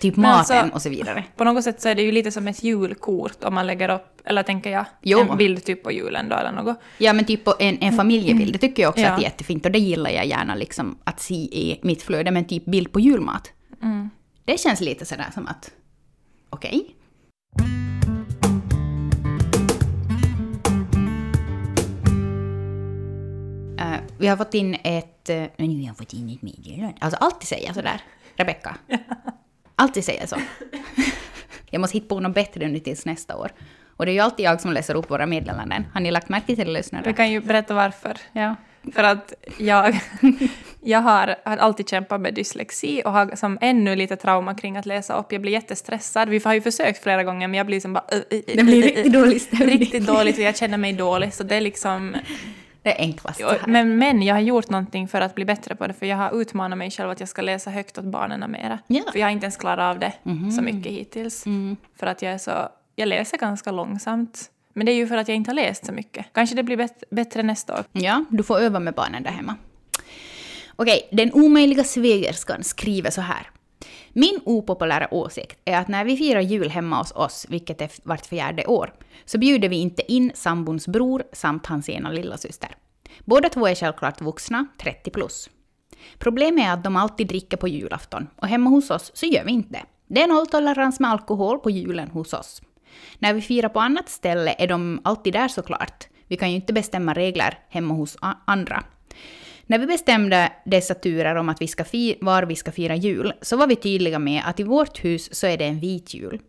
Typ 0.00 0.16
Men 0.16 0.22
maten 0.22 0.56
alltså- 0.58 0.74
och 0.74 0.82
så 0.82 0.88
vidare. 0.88 1.24
På 1.36 1.44
något 1.44 1.64
sätt 1.64 1.80
så 1.82 1.88
är 1.88 1.94
det 1.94 2.02
ju 2.02 2.12
lite 2.12 2.30
som 2.30 2.48
ett 2.48 2.62
julkort 2.64 3.44
om 3.44 3.54
man 3.54 3.66
lägger 3.66 3.88
upp, 3.94 4.20
eller 4.24 4.42
tänker 4.42 4.70
jag, 4.70 4.84
Jo. 5.02 5.20
en 5.30 5.36
bild 5.36 5.64
typ 5.64 5.82
på 5.82 5.92
julen 5.92 6.28
då 6.28 6.36
eller 6.36 6.52
något. 6.52 6.76
Ja, 6.98 7.12
men 7.12 7.24
typ 7.24 7.40
en, 7.60 7.78
en 7.80 7.92
familjebild, 7.92 8.52
det 8.52 8.58
tycker 8.58 8.82
jag 8.82 8.90
också 8.90 9.02
Ja. 9.02 9.10
att 9.10 9.18
är 9.18 9.22
jättefint. 9.22 9.66
Och 9.66 9.72
det 9.72 9.78
gillar 9.78 10.10
jag 10.10 10.26
gärna 10.26 10.54
liksom 10.54 10.98
att 11.04 11.20
se 11.20 11.34
i 11.34 11.80
mitt 11.82 12.02
flöde. 12.02 12.30
Men 12.30 12.44
typ 12.44 12.64
bild 12.64 12.92
på 12.92 13.00
julmat. 13.00 13.52
Mm. 13.82 14.10
Det 14.44 14.60
känns 14.60 14.80
lite 14.80 15.04
sådär 15.04 15.26
som 15.34 15.46
att... 15.46 15.70
Okej. 16.50 16.94
Eh, 23.78 24.00
vi 24.18 24.26
har 24.26 24.36
fått 24.36 24.54
in 24.54 24.76
ett... 24.84 25.30
Uh, 25.30 25.44
nu 25.56 25.80
har 25.80 25.86
jag 25.86 25.96
fått 25.96 26.12
in 26.12 26.30
ett 26.30 26.42
meddelande. 26.42 26.94
Alltså 27.00 27.18
alltid 27.18 27.48
säger 27.48 27.66
jag 27.66 27.74
sådär. 27.74 28.00
Rebecka. 28.36 28.76
Alltid 29.80 30.04
säger 30.04 30.20
jag 30.20 30.28
så. 30.28 30.36
jag 31.70 31.80
måste 31.80 31.96
hitta 31.96 32.08
på 32.08 32.20
något 32.20 32.34
bättre 32.34 32.68
nu 32.68 32.78
tills 32.78 33.06
nästa 33.06 33.36
år. 33.36 33.50
Och 33.96 34.06
det 34.06 34.12
är 34.12 34.14
ju 34.14 34.20
alltid 34.20 34.46
jag 34.46 34.60
som 34.60 34.72
läser 34.72 34.94
upp 34.94 35.10
våra 35.10 35.26
meddelanden. 35.26 35.86
Har 35.94 36.00
ni 36.00 36.10
lagt 36.10 36.28
märke 36.28 36.46
till 36.46 36.66
det, 36.66 36.72
lyssnare? 36.72 37.02
Vi 37.06 37.14
kan 37.14 37.30
ju 37.30 37.40
berätta 37.40 37.74
varför. 37.74 38.16
Ja. 38.32 38.54
För 38.94 39.04
att 39.04 39.32
jag, 39.58 40.00
jag 40.80 41.00
har, 41.00 41.36
har 41.44 41.56
alltid 41.56 41.88
kämpat 41.88 42.20
med 42.20 42.34
dyslexi 42.34 43.02
och 43.04 43.12
har 43.12 43.36
som 43.36 43.58
ännu 43.60 43.96
lite 43.96 44.16
trauma 44.16 44.54
kring 44.54 44.76
att 44.76 44.86
läsa 44.86 45.18
upp. 45.18 45.32
Jag 45.32 45.40
blir 45.40 45.52
jättestressad. 45.52 46.28
Vi 46.28 46.40
har 46.44 46.54
ju 46.54 46.60
försökt 46.60 47.02
flera 47.02 47.24
gånger 47.24 47.48
men 47.48 47.58
jag 47.58 47.66
blir 47.66 47.80
som 47.80 47.92
bara... 47.92 48.04
Uh, 48.12 48.18
uh, 48.18 48.38
uh, 48.38 48.56
Det 48.56 48.64
blir 48.64 48.82
riktigt 48.82 49.12
dålig 49.12 49.40
stämning. 49.40 49.78
Riktigt 49.78 50.06
dåligt 50.06 50.36
och 50.36 50.42
jag 50.42 50.56
känner 50.56 50.78
mig 50.78 50.92
dålig. 50.92 51.34
Så 51.34 51.42
det 51.42 51.56
är 51.56 51.60
liksom... 51.60 52.16
Det 52.82 52.98
är 52.98 53.02
enklast 53.02 53.40
så 53.40 53.48
här. 53.48 53.60
Men, 53.66 53.98
men 53.98 54.22
jag 54.22 54.34
har 54.34 54.40
gjort 54.40 54.70
någonting 54.70 55.08
för 55.08 55.20
att 55.20 55.34
bli 55.34 55.44
bättre 55.44 55.76
på 55.76 55.86
det, 55.86 55.92
för 55.92 56.06
jag 56.06 56.16
har 56.16 56.40
utmanat 56.40 56.78
mig 56.78 56.90
själv 56.90 57.10
att 57.10 57.20
jag 57.20 57.28
ska 57.28 57.42
läsa 57.42 57.70
högt 57.70 57.98
åt 57.98 58.04
barnen 58.04 58.50
mera. 58.50 58.78
Ja. 58.86 59.02
För 59.12 59.18
jag 59.18 59.26
har 59.26 59.32
inte 59.32 59.44
ens 59.44 59.56
klarat 59.56 59.94
av 59.94 59.98
det 59.98 60.12
så 60.56 60.62
mycket 60.62 60.92
hittills. 60.92 61.46
Mm. 61.46 61.76
För 61.98 62.06
att 62.06 62.22
jag 62.22 62.32
är 62.32 62.38
så... 62.38 62.68
Jag 62.96 63.08
läser 63.08 63.38
ganska 63.38 63.70
långsamt. 63.70 64.50
Men 64.72 64.86
det 64.86 64.92
är 64.92 64.96
ju 64.96 65.06
för 65.06 65.16
att 65.16 65.28
jag 65.28 65.36
inte 65.36 65.50
har 65.50 65.54
läst 65.54 65.86
så 65.86 65.92
mycket. 65.92 66.26
Kanske 66.32 66.56
det 66.56 66.62
blir 66.62 66.76
bet- 66.76 67.04
bättre 67.10 67.42
nästa 67.42 67.74
år. 67.74 67.84
Ja, 67.92 68.24
du 68.30 68.42
får 68.42 68.60
öva 68.60 68.80
med 68.80 68.94
barnen 68.94 69.22
där 69.22 69.30
hemma. 69.30 69.56
Okej, 70.76 71.08
den 71.12 71.32
omöjliga 71.32 71.84
svägerskan 71.84 72.64
skriver 72.64 73.10
så 73.10 73.20
här. 73.20 73.50
Min 74.18 74.40
opopulära 74.44 75.14
åsikt 75.14 75.58
är 75.64 75.76
att 75.76 75.88
när 75.88 76.04
vi 76.04 76.16
firar 76.16 76.40
jul 76.40 76.70
hemma 76.70 76.98
hos 76.98 77.12
oss, 77.12 77.46
vilket 77.48 77.80
är 77.80 77.90
vart 78.02 78.26
fjärde 78.26 78.66
år, 78.66 78.94
så 79.24 79.38
bjuder 79.38 79.68
vi 79.68 79.76
inte 79.76 80.12
in 80.12 80.32
sambons 80.34 80.88
bror 80.88 81.22
samt 81.32 81.66
hans 81.66 81.88
ena 81.88 82.10
lillasyster. 82.10 82.68
Båda 83.24 83.48
två 83.48 83.66
är 83.66 83.74
självklart 83.74 84.20
vuxna, 84.20 84.66
30 84.80 85.10
plus. 85.10 85.50
Problemet 86.18 86.64
är 86.64 86.72
att 86.72 86.84
de 86.84 86.96
alltid 86.96 87.26
dricker 87.26 87.56
på 87.56 87.68
julafton 87.68 88.26
och 88.36 88.48
hemma 88.48 88.70
hos 88.70 88.90
oss 88.90 89.10
så 89.14 89.26
gör 89.26 89.44
vi 89.44 89.52
inte 89.52 89.72
det. 89.72 89.84
Det 90.06 90.22
är 90.22 90.28
nolltolerans 90.28 91.00
med 91.00 91.10
alkohol 91.10 91.58
på 91.58 91.70
julen 91.70 92.10
hos 92.10 92.32
oss. 92.32 92.62
När 93.18 93.34
vi 93.34 93.40
firar 93.40 93.68
på 93.68 93.80
annat 93.80 94.08
ställe 94.08 94.54
är 94.58 94.66
de 94.66 95.00
alltid 95.04 95.32
där 95.32 95.48
såklart. 95.48 96.08
Vi 96.28 96.36
kan 96.36 96.50
ju 96.50 96.56
inte 96.56 96.72
bestämma 96.72 97.14
regler 97.14 97.58
hemma 97.68 97.94
hos 97.94 98.16
andra. 98.44 98.84
När 99.70 99.78
vi 99.78 99.86
bestämde 99.86 100.52
dessa 100.64 100.94
turer 100.94 101.34
om 101.34 101.48
att 101.48 101.62
vi 101.62 101.68
ska 101.68 101.84
var 102.20 102.42
vi 102.42 102.56
ska 102.56 102.72
fira 102.72 102.96
jul 102.96 103.32
så 103.42 103.56
var 103.56 103.66
vi 103.66 103.76
tydliga 103.76 104.18
med 104.18 104.42
att 104.46 104.60
i 104.60 104.62
vårt 104.62 105.04
hus 105.04 105.34
så 105.34 105.46
är 105.46 105.56
det 105.56 105.64
en 105.64 105.80
vit 105.80 106.14
jul. 106.14 106.40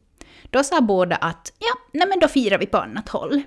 Då 0.49 0.63
sa 0.63 0.81
båda 0.81 1.15
att 1.15 1.53
ja, 1.59 1.99
nej 1.99 2.07
men 2.07 2.19
då 2.19 2.27
firar 2.27 2.57
vi 2.57 2.65
på 2.65 2.77
annat 2.77 3.09
håll. 3.09 3.41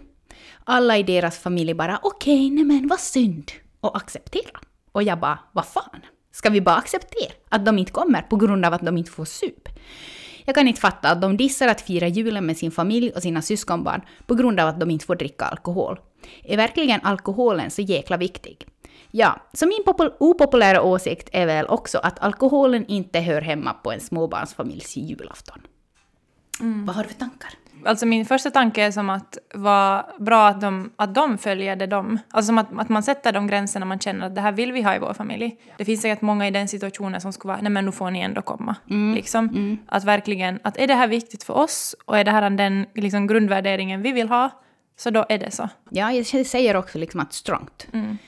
Alla 0.64 0.98
i 0.98 1.02
deras 1.02 1.38
familj 1.38 1.74
bara 1.74 2.00
okej, 2.02 2.46
okay, 2.46 2.50
nej 2.50 2.64
men 2.64 2.88
vad 2.88 3.00
synd 3.00 3.52
och 3.80 3.96
acceptera. 3.96 4.60
Och 4.92 5.02
jag 5.02 5.20
bara 5.20 5.38
vad 5.52 5.66
fan, 5.66 6.00
ska 6.32 6.50
vi 6.50 6.60
bara 6.60 6.76
acceptera 6.76 7.32
att 7.48 7.66
de 7.66 7.78
inte 7.78 7.92
kommer 7.92 8.22
på 8.22 8.36
grund 8.36 8.64
av 8.64 8.74
att 8.74 8.86
de 8.86 8.98
inte 8.98 9.10
får 9.10 9.24
sup? 9.24 9.68
Jag 10.44 10.54
kan 10.54 10.68
inte 10.68 10.80
fatta 10.80 11.10
att 11.10 11.20
de 11.20 11.36
dissar 11.36 11.68
att 11.68 11.80
fira 11.80 12.08
julen 12.08 12.46
med 12.46 12.56
sin 12.56 12.70
familj 12.70 13.10
och 13.10 13.22
sina 13.22 13.42
syskonbarn 13.42 14.02
på 14.26 14.34
grund 14.34 14.60
av 14.60 14.68
att 14.68 14.80
de 14.80 14.90
inte 14.90 15.06
får 15.06 15.16
dricka 15.16 15.44
alkohol. 15.44 16.00
Är 16.44 16.56
verkligen 16.56 17.00
alkoholen 17.02 17.70
så 17.70 17.82
jäkla 17.82 18.16
viktig? 18.16 18.66
Ja, 19.14 19.40
så 19.52 19.66
min 19.66 20.08
opopulära 20.18 20.82
åsikt 20.82 21.28
är 21.32 21.46
väl 21.46 21.66
också 21.66 21.98
att 21.98 22.18
alkoholen 22.18 22.86
inte 22.86 23.20
hör 23.20 23.40
hemma 23.40 23.72
på 23.72 23.92
en 23.92 24.00
småbarnsfamiljs 24.00 24.96
julafton. 24.96 25.58
Mm. 26.60 26.86
Vad 26.86 26.96
har 26.96 27.02
du 27.02 27.08
för 27.08 27.16
tankar? 27.16 27.50
Alltså 27.84 28.06
min 28.06 28.26
första 28.26 28.50
tanke 28.50 28.82
är 28.82 28.90
som 28.90 29.10
att 29.10 29.38
vara 29.54 30.06
bra 30.18 30.48
att 30.48 30.60
de, 30.60 30.92
att 30.96 31.14
de 31.14 31.38
följer 31.38 31.76
det 31.76 31.86
de... 31.86 32.18
Alltså 32.30 32.46
som 32.46 32.58
att, 32.58 32.78
att 32.78 32.88
man 32.88 33.02
sätter 33.02 33.32
de 33.32 33.46
gränserna 33.46 33.86
man 33.86 33.98
känner 33.98 34.26
att 34.26 34.34
det 34.34 34.40
här 34.40 34.52
vill 34.52 34.72
vi 34.72 34.82
ha 34.82 34.94
i 34.94 34.98
vår 34.98 35.14
familj. 35.14 35.56
Det 35.76 35.84
finns 35.84 36.02
säkert 36.02 36.22
många 36.22 36.48
i 36.48 36.50
den 36.50 36.68
situationen 36.68 37.20
som 37.20 37.32
skulle 37.32 37.52
vara 37.52 37.62
nej 37.62 37.72
men 37.72 37.84
nu 37.84 37.92
får 37.92 38.10
ni 38.10 38.20
ändå 38.20 38.42
komma. 38.42 38.76
Mm. 38.90 39.14
Liksom. 39.14 39.48
Mm. 39.48 39.78
Att 39.86 40.04
verkligen, 40.04 40.60
att 40.64 40.76
är 40.76 40.86
det 40.86 40.94
här 40.94 41.08
viktigt 41.08 41.42
för 41.42 41.54
oss 41.54 41.96
och 42.06 42.18
är 42.18 42.24
det 42.24 42.30
här 42.30 42.50
den 42.50 42.86
liksom, 42.94 43.26
grundvärderingen 43.26 44.02
vi 44.02 44.12
vill 44.12 44.28
ha 44.28 44.50
så 44.96 45.10
då 45.10 45.26
är 45.28 45.38
det 45.38 45.50
så. 45.50 45.68
Ja, 45.90 46.12
jag 46.12 46.46
säger 46.46 46.76
också 46.76 46.98
liksom 46.98 47.20
att 47.20 47.32
strongt. 47.32 47.86
Mm. 47.92 48.18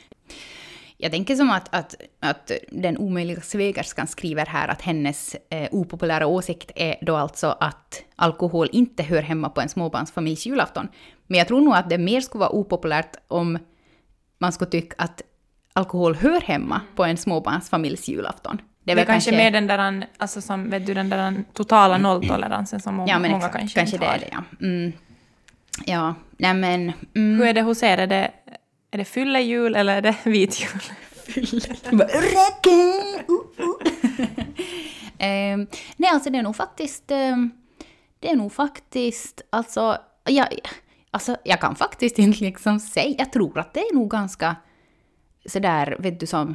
Jag 1.04 1.12
tänker 1.12 1.36
som 1.36 1.50
att, 1.50 1.74
att, 1.74 1.94
att 2.20 2.50
den 2.70 2.98
omöjliga 2.98 3.40
svägerskan 3.40 4.06
skriver 4.06 4.46
här 4.46 4.68
att 4.68 4.82
hennes 4.82 5.36
eh, 5.50 5.68
opopulära 5.70 6.26
åsikt 6.26 6.70
är 6.74 6.96
då 7.00 7.16
alltså 7.16 7.56
att 7.60 8.02
alkohol 8.16 8.68
inte 8.72 9.02
hör 9.02 9.22
hemma 9.22 9.48
på 9.48 9.60
en 9.60 9.68
småbarnsfamiljs 9.68 10.46
julafton. 10.46 10.88
Men 11.26 11.38
jag 11.38 11.48
tror 11.48 11.60
nog 11.60 11.74
att 11.74 11.90
det 11.90 11.98
mer 11.98 12.20
skulle 12.20 12.40
vara 12.40 12.50
opopulärt 12.50 13.16
om 13.28 13.58
man 14.38 14.52
skulle 14.52 14.70
tycka 14.70 14.94
att 14.98 15.22
alkohol 15.72 16.14
hör 16.14 16.40
hemma 16.40 16.80
på 16.96 17.04
en 17.04 17.16
småbarnsfamiljs 17.16 18.08
julafton. 18.08 18.60
Det 18.84 18.92
är, 18.92 18.96
det 18.96 19.04
kanske, 19.04 19.30
kanske 19.30 19.44
mer 19.44 19.50
den 19.50 19.66
där, 19.66 20.06
alltså 20.18 20.40
som, 20.40 20.70
vet 20.70 20.86
du, 20.86 20.94
den 20.94 21.08
där 21.08 21.44
totala 21.52 21.98
nolltoleransen 21.98 22.80
som 22.80 22.94
många, 22.94 23.12
ja, 23.12 23.18
många 23.18 23.48
kanske 23.48 23.58
kanske 23.58 23.96
inte 23.96 23.98
det 23.98 24.06
är 24.06 24.18
det, 24.18 24.28
ja. 24.32 24.42
Mm. 24.60 24.92
Ja, 25.86 26.14
nej 26.36 26.54
men... 26.54 26.92
Mm. 27.14 27.38
Hur 27.38 27.46
är 27.46 27.52
det 27.52 27.62
hos 27.62 27.82
er? 27.82 27.98
Är 27.98 28.06
det, 28.06 28.30
är 28.94 28.98
det 28.98 29.04
fyllejul 29.04 29.74
eller 29.74 29.96
är 29.96 30.02
det 30.02 30.16
vit 30.24 30.60
jul? 30.60 30.80
Fyllejul. 31.24 32.00
um, 35.18 35.66
nej, 35.96 36.10
alltså 36.10 36.30
det 36.30 36.38
är 36.38 36.42
nog 36.42 36.56
faktiskt... 36.56 37.10
Um, 37.10 37.50
det 38.20 38.30
är 38.30 38.36
nog 38.36 38.52
faktiskt... 38.52 39.42
Alltså, 39.50 39.98
jag, 40.24 40.46
alltså, 41.10 41.36
jag 41.44 41.60
kan 41.60 41.76
faktiskt 41.76 42.18
inte 42.18 42.44
liksom 42.44 42.80
säga... 42.80 43.14
Jag 43.18 43.32
tror 43.32 43.58
att 43.58 43.74
det 43.74 43.80
är 43.80 43.94
nog 43.94 44.10
ganska 44.10 44.56
sådär, 45.46 45.96
vet 45.98 46.20
du, 46.20 46.26
som 46.26 46.54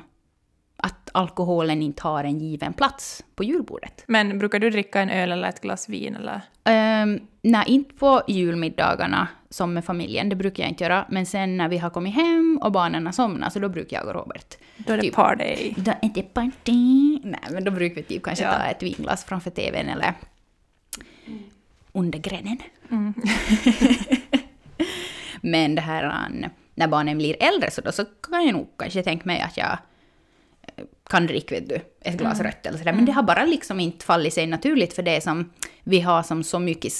att 1.10 1.22
alkoholen 1.22 1.82
inte 1.82 2.04
har 2.04 2.24
en 2.24 2.40
given 2.40 2.74
plats 2.74 3.24
på 3.36 3.44
julbordet. 3.44 4.04
Men 4.08 4.40
brukar 4.40 4.60
du 4.60 4.70
dricka 4.70 5.02
en 5.02 5.10
öl 5.10 5.32
eller 5.32 5.50
ett 5.50 5.62
glas 5.62 5.90
vin? 5.90 6.16
Eller? 6.16 6.42
Um, 7.04 7.20
nej, 7.42 7.64
inte 7.68 7.96
på 7.96 8.22
julmiddagarna 8.28 9.28
som 9.50 9.74
med 9.74 9.86
familjen, 9.86 10.30
det 10.30 10.36
brukar 10.36 10.64
jag 10.64 10.70
inte 10.70 10.84
göra. 10.84 11.06
Men 11.10 11.26
sen 11.26 11.58
när 11.58 11.70
vi 11.70 11.78
har 11.78 11.90
kommit 11.90 12.16
hem 12.16 12.60
och 12.64 12.72
barnen 12.72 13.06
har 13.06 13.14
somnat, 13.14 13.54
så 13.54 13.60
då 13.60 13.70
brukar 13.70 13.98
jag 13.98 14.08
och 14.08 14.14
Robert... 14.14 14.58
Då 14.78 14.94
är 14.94 14.98
det 14.98 15.04
typ, 15.04 15.16
party. 15.16 15.74
Då 15.78 15.92
är 15.92 16.10
det 16.14 16.22
party. 16.22 17.20
Nej, 17.24 17.40
men 17.52 17.64
då 17.64 17.72
brukar 17.72 17.96
vi 17.96 18.04
typ 18.04 18.24
kanske 18.24 18.46
ja. 18.46 18.54
ta 18.54 18.64
ett 18.64 18.84
vinglas 18.84 19.26
framför 19.26 19.50
TVn 19.52 19.90
eller 19.90 20.14
under 21.92 22.20
grenen. 22.20 22.58
Mm. 22.92 23.14
men 25.42 25.76
det 25.76 25.82
här, 25.82 26.30
när 26.76 26.88
barnen 26.88 27.18
blir 27.18 27.44
äldre 27.44 27.72
så 27.72 27.82
då 27.82 27.92
så 27.92 28.06
kan 28.06 28.46
jag 28.46 28.54
nog 28.54 28.68
kanske 28.78 29.04
tänka 29.04 29.26
mig 29.26 29.42
att 29.42 29.58
jag 29.58 29.78
kan 31.10 31.28
dricka 31.28 31.56
vet 31.56 31.70
du, 31.70 31.80
ett 32.02 32.18
glas 32.18 32.40
mm. 32.40 32.52
rött 32.52 32.66
eller 32.66 32.78
sådär. 32.78 32.94
Men 32.94 33.06
det 33.06 33.12
har 33.12 33.24
bara 33.24 33.46
liksom 33.46 33.80
inte 33.80 34.06
fallit 34.06 34.34
sig 34.34 34.48
naturligt 34.48 34.94
för 34.94 35.04
det 35.04 35.22
som 35.22 35.52
vi 35.84 36.00
har 36.00 36.24
som 36.24 36.44
så 36.44 36.60
mycket, 36.60 36.94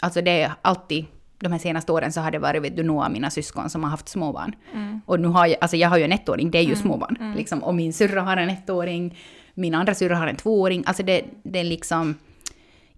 alltså 0.00 0.22
det 0.22 0.42
är 0.42 0.52
alltid 0.62 1.04
de 1.38 1.52
här 1.52 1.58
senaste 1.58 1.92
åren 1.92 2.12
så 2.12 2.20
har 2.20 2.30
det 2.30 2.38
varit 2.38 2.62
vet 2.62 2.76
du, 2.76 2.82
några 2.82 3.06
av 3.06 3.12
mina 3.12 3.30
syskon 3.30 3.70
som 3.70 3.82
har 3.82 3.90
haft 3.90 4.08
småbarn. 4.08 4.54
Mm. 4.74 5.00
Och 5.06 5.20
nu 5.20 5.28
har 5.28 5.46
jag, 5.46 5.56
alltså 5.60 5.76
jag 5.76 5.88
har 5.88 5.98
ju 5.98 6.04
en 6.04 6.12
ettåring, 6.12 6.50
det 6.50 6.58
är 6.58 6.62
ju 6.62 6.66
mm. 6.66 6.80
småbarn. 6.82 7.16
Mm. 7.20 7.36
Liksom. 7.36 7.64
Och 7.64 7.74
min 7.74 7.92
syrra 7.92 8.20
har 8.20 8.36
en 8.36 8.50
ettåring, 8.50 9.18
min 9.54 9.74
andra 9.74 9.94
syrra 9.94 10.16
har 10.16 10.26
en 10.26 10.36
tvååring. 10.36 10.82
Alltså 10.86 11.02
det, 11.02 11.24
det 11.42 11.58
är 11.58 11.64
liksom... 11.64 12.14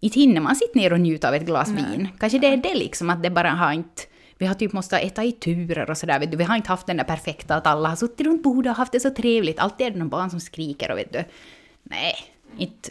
Inte 0.01 0.21
hinner 0.21 0.41
man 0.41 0.57
sitta 0.57 0.79
ner 0.79 0.93
och 0.93 1.01
njuta 1.01 1.29
av 1.29 1.35
ett 1.35 1.47
glas 1.47 1.69
Nej. 1.69 1.85
vin. 1.91 2.09
Kanske 2.19 2.39
det 2.39 2.47
är 2.47 2.57
det 2.57 2.75
liksom, 2.75 3.11
att 3.11 3.23
det 3.23 3.31
bara 3.31 3.51
har 3.51 3.73
inte 3.73 4.03
vi 4.39 4.47
har 4.47 4.55
typ 4.55 4.73
måste 4.73 4.99
äta 4.99 5.25
i 5.25 5.33
turer 5.33 5.91
och 5.91 5.99
sådär. 5.99 6.37
Vi 6.37 6.45
har 6.45 6.57
inte 6.57 6.69
haft 6.69 6.87
den 6.87 6.97
där 6.97 7.05
perfekta 7.05 7.55
att 7.55 7.67
alla 7.67 7.89
har 7.89 7.97
suttit 7.97 8.27
runt 8.27 8.43
bordet 8.43 8.71
och 8.71 8.77
haft 8.77 8.93
det 8.93 9.01
så 9.01 9.11
trevligt. 9.11 9.59
Alltid 9.59 9.87
är 9.87 9.91
det 9.91 9.99
någon 9.99 10.09
barn 10.09 10.31
som 10.31 10.41
skriker 10.41 10.91
och 10.91 10.99
vet 10.99 11.13
du. 11.13 11.25
Nej, 11.83 12.15
inte... 12.59 12.91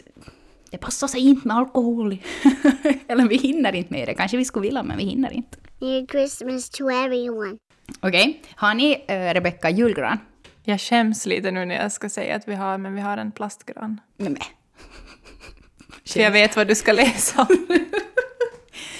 Det 0.70 0.78
passar 0.78 1.08
sig 1.08 1.20
inte 1.20 1.48
med 1.48 1.56
alkohol. 1.56 2.18
Eller 3.08 3.28
vi 3.28 3.36
hinner 3.36 3.74
inte 3.74 3.92
med 3.92 4.08
det. 4.08 4.14
Kanske 4.14 4.36
vi 4.36 4.44
skulle 4.44 4.62
vilja, 4.62 4.82
men 4.82 4.96
vi 4.96 5.04
hinner 5.04 5.32
inte. 5.32 5.58
Merry 5.78 6.06
Christmas 6.06 6.70
to 6.70 6.90
everyone. 6.90 7.58
Okej, 8.00 8.28
okay. 8.28 8.34
har 8.54 8.74
ni, 8.74 9.04
äh, 9.06 9.34
Rebecka, 9.34 9.70
julgran? 9.70 10.18
Jag 10.64 10.80
skäms 10.80 11.26
lite 11.26 11.50
nu 11.50 11.64
när 11.64 11.74
jag 11.74 11.92
ska 11.92 12.08
säga 12.08 12.36
att 12.36 12.48
vi 12.48 12.54
har, 12.54 12.78
men 12.78 12.94
vi 12.94 13.00
har 13.00 13.16
en 13.16 13.32
plastgran. 13.32 14.00
Nej. 14.16 14.42
För 16.06 16.20
jag 16.20 16.30
vet 16.30 16.56
vad 16.56 16.68
du 16.68 16.74
ska 16.74 16.92
läsa 16.92 17.46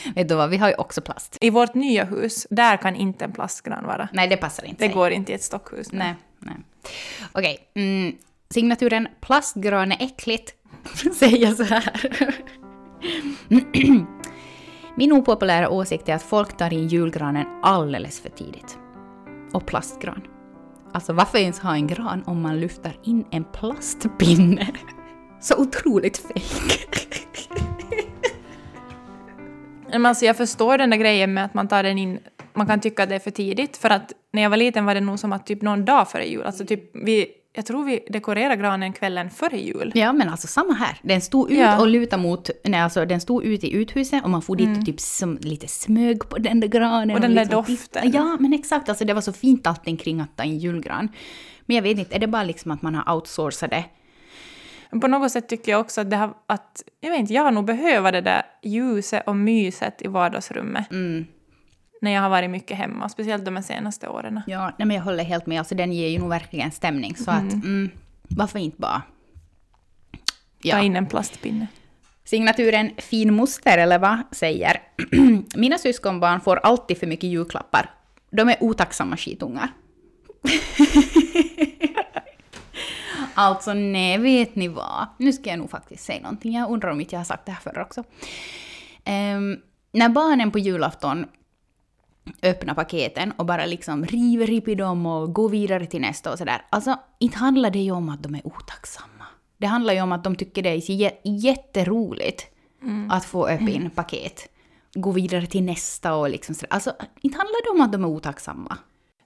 Vet 0.15 0.29
du 0.29 0.35
vad, 0.35 0.51
vi 0.51 0.57
har 0.57 0.69
ju 0.69 0.75
också 0.75 1.01
plast. 1.01 1.39
I 1.41 1.51
vårt 1.51 1.75
nya 1.75 2.05
hus, 2.05 2.47
där 2.51 2.77
kan 2.77 2.97
inte 2.97 3.25
en 3.25 3.33
plastgran 3.33 3.87
vara. 3.87 4.09
Nej, 4.13 4.29
det 4.29 4.37
passar 4.37 4.65
inte. 4.65 4.85
Det 4.85 4.89
sig. 4.89 4.95
går 4.95 5.11
inte 5.11 5.33
i 5.33 5.35
ett 5.35 5.43
stockhus. 5.43 5.93
Nej, 5.93 6.15
nej. 6.39 6.57
Okej, 7.33 7.59
mm, 7.75 8.17
signaturen 8.51 9.09
plastgran 9.21 9.93
är 9.93 10.05
äckligt 10.05 10.55
säger 11.19 11.55
så 11.55 11.63
här. 11.63 11.93
Min 14.97 15.13
opopulära 15.13 15.69
åsikt 15.69 16.09
är 16.09 16.15
att 16.15 16.23
folk 16.23 16.57
tar 16.57 16.73
in 16.73 16.89
julgranen 16.89 17.47
alldeles 17.63 18.21
för 18.21 18.29
tidigt. 18.29 18.79
Och 19.53 19.67
plastgran. 19.67 20.23
Alltså 20.93 21.13
varför 21.13 21.39
ens 21.39 21.59
ha 21.59 21.75
en 21.75 21.87
gran 21.87 22.23
om 22.27 22.43
man 22.43 22.61
lyfter 22.61 22.97
in 23.03 23.25
en 23.31 23.45
plastpinne? 23.45 24.67
Så 25.41 25.57
otroligt 25.57 26.19
fejk. 26.19 26.89
Men 29.93 30.07
alltså 30.07 30.25
jag 30.25 30.37
förstår 30.37 30.79
den 30.79 30.91
där 30.91 30.97
grejen 30.97 31.35
med 31.35 31.45
att 31.45 31.55
man 31.55 31.69
tar 31.69 31.83
den 31.83 31.99
in, 31.99 32.19
man 32.55 32.67
kan 32.67 32.81
tycka 32.81 33.03
att 33.03 33.09
det 33.09 33.15
är 33.15 33.19
för 33.19 33.31
tidigt. 33.31 33.77
För 33.77 33.91
att 33.91 34.13
när 34.33 34.43
jag 34.43 34.51
var 34.51 34.57
liten 34.57 34.85
var 34.85 34.95
det 34.95 35.01
nog 35.01 35.19
som 35.19 35.33
att 35.33 35.47
typ 35.47 35.63
någon 35.63 35.85
dag 35.85 36.11
före 36.11 36.25
jul, 36.25 36.43
alltså 36.43 36.65
typ 36.65 36.91
vi 36.93 37.27
jag 37.55 37.67
tror 37.67 37.85
vi 37.85 38.05
dekorerade 38.09 38.57
granen 38.57 38.93
kvällen 38.93 39.31
före 39.31 39.57
jul. 39.57 39.93
Ja, 39.95 40.13
men 40.13 40.29
alltså 40.29 40.47
samma 40.47 40.73
här. 40.73 40.99
Den 41.03 41.21
stod 41.21 41.51
ut 41.51 41.59
ja. 41.59 41.81
och 41.81 41.87
lutade 41.87 42.23
mot... 42.23 42.51
Nej, 42.65 42.81
alltså 42.81 43.05
den 43.05 43.21
stod 43.21 43.45
ut 43.45 43.65
i 43.65 43.73
uthuset 43.73 44.25
och 44.25 44.31
man 44.31 44.43
får 44.43 44.61
mm. 44.61 44.75
dit 44.75 44.87
typ 44.87 45.01
som 45.01 45.39
lite 45.41 45.69
smög 45.69 46.29
på 46.29 46.39
den 46.39 46.61
där 46.61 46.69
granen. 46.69 47.11
Och, 47.11 47.17
och 47.17 47.21
den 47.21 47.35
där 47.35 47.45
liksom 47.45 47.65
doften. 47.75 48.13
Ja, 48.13 48.37
men 48.41 48.53
exakt. 48.53 48.89
Alltså 48.89 49.05
det 49.05 49.15
var 49.15 49.21
så 49.21 49.33
fint 49.33 49.67
allting 49.67 49.97
kring 49.97 50.21
att 50.21 50.37
ta 50.37 50.43
en 50.43 50.59
julgran. 50.59 51.09
Men 51.67 51.77
jag 51.77 51.83
vet 51.83 51.99
inte, 51.99 52.15
är 52.17 52.19
det 52.19 52.27
bara 52.27 52.45
liksom 52.45 52.71
att 52.71 52.83
man 52.83 52.95
har 52.95 53.15
outsourcat 53.15 53.71
det 53.71 53.85
men 54.93 55.01
på 55.01 55.09
något 55.09 55.33
sätt 55.33 55.49
tycker 55.49 55.73
jag 55.73 55.81
också 55.81 56.01
att 56.01 56.11
det 56.11 56.17
har, 56.17 56.35
att, 56.47 56.83
jag 57.01 57.11
vet 57.11 57.21
inte, 57.21 57.33
jag 57.35 57.43
har 57.43 57.51
nog 57.51 57.65
behövt 57.65 58.13
det 58.13 58.21
där 58.21 58.43
ljuset 58.63 59.23
och 59.27 59.37
myset 59.37 60.03
i 60.03 60.09
vardagsrummet. 60.09 60.91
Mm. 60.91 61.27
När 62.01 62.11
jag 62.11 62.23
har 62.23 62.31
varit 62.31 62.51
mycket 62.51 62.77
hemma, 62.77 63.09
speciellt 63.09 63.45
de 63.45 63.63
senaste 63.63 64.09
åren. 64.09 64.41
Ja, 64.47 64.73
nej, 64.79 64.87
men 64.87 64.97
jag 64.97 65.05
håller 65.05 65.25
helt 65.25 65.47
med. 65.47 65.59
Alltså, 65.59 65.75
den 65.75 65.93
ger 65.93 66.09
ju 66.09 66.19
nog 66.19 66.29
verkligen 66.29 66.71
stämning. 66.71 67.17
Så 67.17 67.31
mm. 67.31 67.47
att, 67.47 67.53
mm, 67.53 67.91
varför 68.29 68.59
inte 68.59 68.81
bara... 68.81 69.03
Ja. 70.63 70.77
Ta 70.77 70.83
in 70.83 70.97
en 70.97 71.07
plastpinne. 71.07 71.67
Signaturen 72.25 72.91
fin 72.99 73.35
moster 73.35 73.79
eller 73.79 73.99
vad 73.99 74.19
säger 74.31 74.83
Mina 75.57 75.79
syskonbarn 75.79 76.41
får 76.41 76.57
alltid 76.57 76.99
för 76.99 77.07
mycket 77.07 77.31
julklappar. 77.31 77.91
De 78.31 78.49
är 78.49 78.57
otacksamma 78.61 79.17
skitungar. 79.17 79.69
Alltså 83.35 83.75
nej, 83.75 84.19
vet 84.19 84.57
ni 84.57 84.69
vad? 84.69 85.07
Nu 85.19 85.33
ska 85.33 85.51
jag 85.51 85.59
nog 85.59 85.71
faktiskt 85.71 86.05
säga 86.05 86.21
någonting. 86.23 86.53
Jag 86.55 86.71
undrar 86.71 86.91
om 86.91 87.01
inte 87.01 87.15
jag 87.15 87.21
har 87.21 87.25
sagt 87.25 87.47
det 87.47 87.53
här 87.53 87.61
förr 87.61 87.79
också. 87.79 88.01
Um, 89.07 89.61
när 89.93 90.09
barnen 90.09 90.51
på 90.51 90.59
julafton 90.59 91.27
öppna 92.43 92.75
paketen 92.75 93.33
och 93.37 93.47
bara 93.47 93.67
liksom 93.67 94.05
river 94.05 94.57
upp 94.59 94.69
i 94.69 94.75
dem 94.75 95.07
och 95.07 95.33
går 95.35 95.49
vidare 95.49 95.87
till 95.87 96.01
nästa 96.01 96.33
och 96.33 96.39
sådär. 96.39 96.63
Alltså, 96.71 96.97
inte 97.19 97.39
handlar 97.39 97.71
det 97.71 97.79
ju 97.79 97.91
om 97.93 98.09
att 98.09 98.23
de 98.23 98.35
är 98.35 98.47
otacksamma. 98.47 99.09
Det 99.59 99.67
handlar 99.67 99.95
ju 99.95 100.01
om 100.03 100.13
att 100.13 100.25
de 100.25 100.37
tycker 100.37 100.63
det 100.63 100.69
är 100.71 100.77
jä- 100.77 101.17
jätteroligt 101.25 102.47
att 103.11 103.25
få 103.25 103.49
upp 103.49 103.61
in 103.61 103.91
paket. 103.91 104.49
Gå 104.95 105.11
vidare 105.11 105.47
till 105.47 105.63
nästa 105.63 106.15
och 106.15 106.31
liksom 106.31 106.55
sådär. 106.55 106.73
Alltså, 106.73 106.93
inte 107.21 107.39
handlar 107.39 107.65
det 107.65 107.71
om 107.81 107.87
att 107.87 107.93
de 107.93 108.05
är 108.05 108.09
otacksamma. 108.09 108.79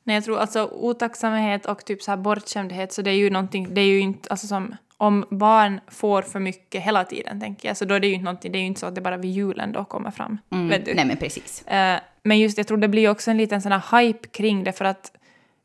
Nej, 0.07 0.15
jag 0.15 0.25
tror 0.25 0.39
alltså 0.39 0.65
otacksamhet 0.73 1.67
och 1.67 1.85
typ 1.85 2.03
så 2.03 2.11
här 2.11 2.19
bortskämdhet, 2.19 2.93
så 2.93 3.03
det 3.03 3.11
är 3.11 3.15
ju 3.15 3.31
någonting, 3.31 3.75
det 3.75 3.81
är 3.81 3.87
ju 3.87 3.99
inte, 4.01 4.29
alltså 4.29 4.47
som 4.47 4.77
om 4.97 5.25
barn 5.31 5.81
får 5.89 6.23
för 6.23 6.41
mycket 6.41 6.83
hela 6.83 7.05
tiden, 7.05 7.41
tänker 7.41 7.69
jag, 7.69 7.77
så 7.77 7.85
då 7.85 7.95
är 7.95 8.01
det 8.01 8.07
ju 8.07 8.13
inte 8.13 8.25
någonting, 8.25 8.53
det 8.53 8.59
är 8.59 8.61
ju 8.61 8.67
inte 8.67 8.81
så 8.81 8.87
att 8.87 8.95
det 8.95 9.01
bara 9.01 9.17
vid 9.17 9.31
julen 9.31 9.73
då 9.73 9.85
kommer 9.85 10.11
fram. 10.11 10.39
Vet 10.69 10.85
du? 10.85 10.95
Nej 10.95 11.05
men 11.05 11.17
precis. 11.17 11.63
Eh, 11.63 12.01
men 12.23 12.39
just 12.39 12.59
jag 12.59 12.67
tror 12.67 12.79
det 12.79 12.89
blir 12.89 13.11
också 13.11 13.31
en 13.31 13.37
liten 13.37 13.63
sån 13.63 13.73
här 13.73 14.03
hype 14.03 14.29
kring 14.29 14.65
det 14.65 14.73
för 14.73 14.85
att 14.85 15.13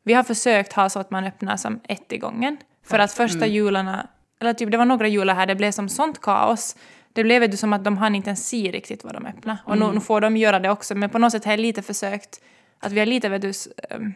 vi 0.02 0.14
har 0.14 0.22
försökt 0.22 0.72
ha 0.72 0.88
så 0.88 0.98
att 0.98 1.10
man 1.10 1.24
öppnar 1.24 1.56
som 1.56 1.80
ett 1.88 2.12
i 2.12 2.18
gången. 2.18 2.56
För 2.86 2.98
att 2.98 3.12
första 3.12 3.46
jularna, 3.46 4.06
eller 4.40 4.52
typ 4.52 4.70
det 4.70 4.76
var 4.76 4.84
några 4.84 5.08
jular 5.08 5.34
här, 5.34 5.46
det 5.46 5.54
blev 5.54 5.70
som 5.70 5.88
sånt 5.88 6.20
kaos. 6.20 6.76
Det 7.12 7.24
blev 7.24 7.42
ju 7.44 7.56
som 7.56 7.72
att 7.72 7.84
de 7.84 7.98
hann 7.98 8.14
inte 8.14 8.28
ens 8.30 8.48
se 8.48 8.70
riktigt 8.70 9.04
vad 9.04 9.14
de 9.14 9.26
öppnade. 9.26 9.58
Och 9.64 9.78
nu, 9.78 9.92
nu 9.92 10.00
får 10.00 10.20
de 10.20 10.36
göra 10.36 10.58
det 10.58 10.70
också, 10.70 10.94
men 10.94 11.10
på 11.10 11.18
något 11.18 11.32
sätt 11.32 11.44
har 11.44 11.52
jag 11.52 11.60
lite 11.60 11.82
försökt 11.82 12.40
att 12.80 12.92
vi 12.92 12.98
har 12.98 13.06
lite, 13.06 13.28
vet 13.28 13.42
du, 13.42 13.52
ehm, 13.90 14.14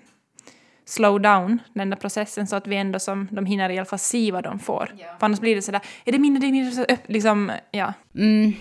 slow 0.89 1.21
down 1.21 1.59
den 1.75 1.91
där 1.91 1.97
processen 1.97 2.47
så 2.47 2.57
att 2.57 2.67
vi 2.67 2.77
ändå 2.77 2.99
som 2.99 3.29
de 3.31 3.47
hinner 3.47 3.71
i 3.71 3.79
alla 3.79 3.85
fall 3.85 3.99
se 3.99 4.33
vad 4.33 4.45
de 4.45 4.59
får. 4.59 4.91
För 5.19 5.27
annars 5.27 5.41
blir 5.41 5.55
det 5.55 5.63
sådär, 5.63 5.81
är 6.05 6.13
det 6.13 6.19
min, 6.19 6.37
är 6.37 6.41
det 6.41 6.53
min, 6.53 6.73
så 6.73 6.83
öpp, 6.83 7.01
liksom, 7.07 7.53
ja. 7.71 7.93
Mm. 8.15 8.53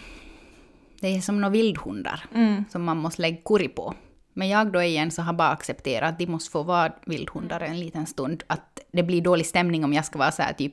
Det 0.99 1.07
är 1.07 1.21
som 1.21 1.41
några 1.41 1.51
vildhundar 1.51 2.23
som 2.69 2.83
man 2.83 2.97
måste 2.97 3.21
lägga 3.21 3.37
kurri 3.45 3.67
på. 3.67 3.93
Men 4.37 4.49
jag 4.49 4.71
då 4.71 4.81
igen 4.81 5.11
så 5.11 5.21
har 5.21 5.33
bara 5.33 5.49
accepterat 5.49 6.09
att 6.09 6.19
de 6.19 6.27
måste 6.27 6.51
få 6.51 6.63
vara 6.63 6.91
vildhundar 7.05 7.61
en 7.61 7.79
liten 7.79 8.05
stund. 8.05 8.43
Att 8.47 8.79
det 8.91 9.03
blir 9.03 9.21
dålig 9.21 9.45
stämning 9.45 9.83
om 9.83 9.93
jag 9.93 10.05
ska 10.05 10.19
vara 10.19 10.31
så 10.31 10.41
här 10.41 10.53
typ 10.53 10.71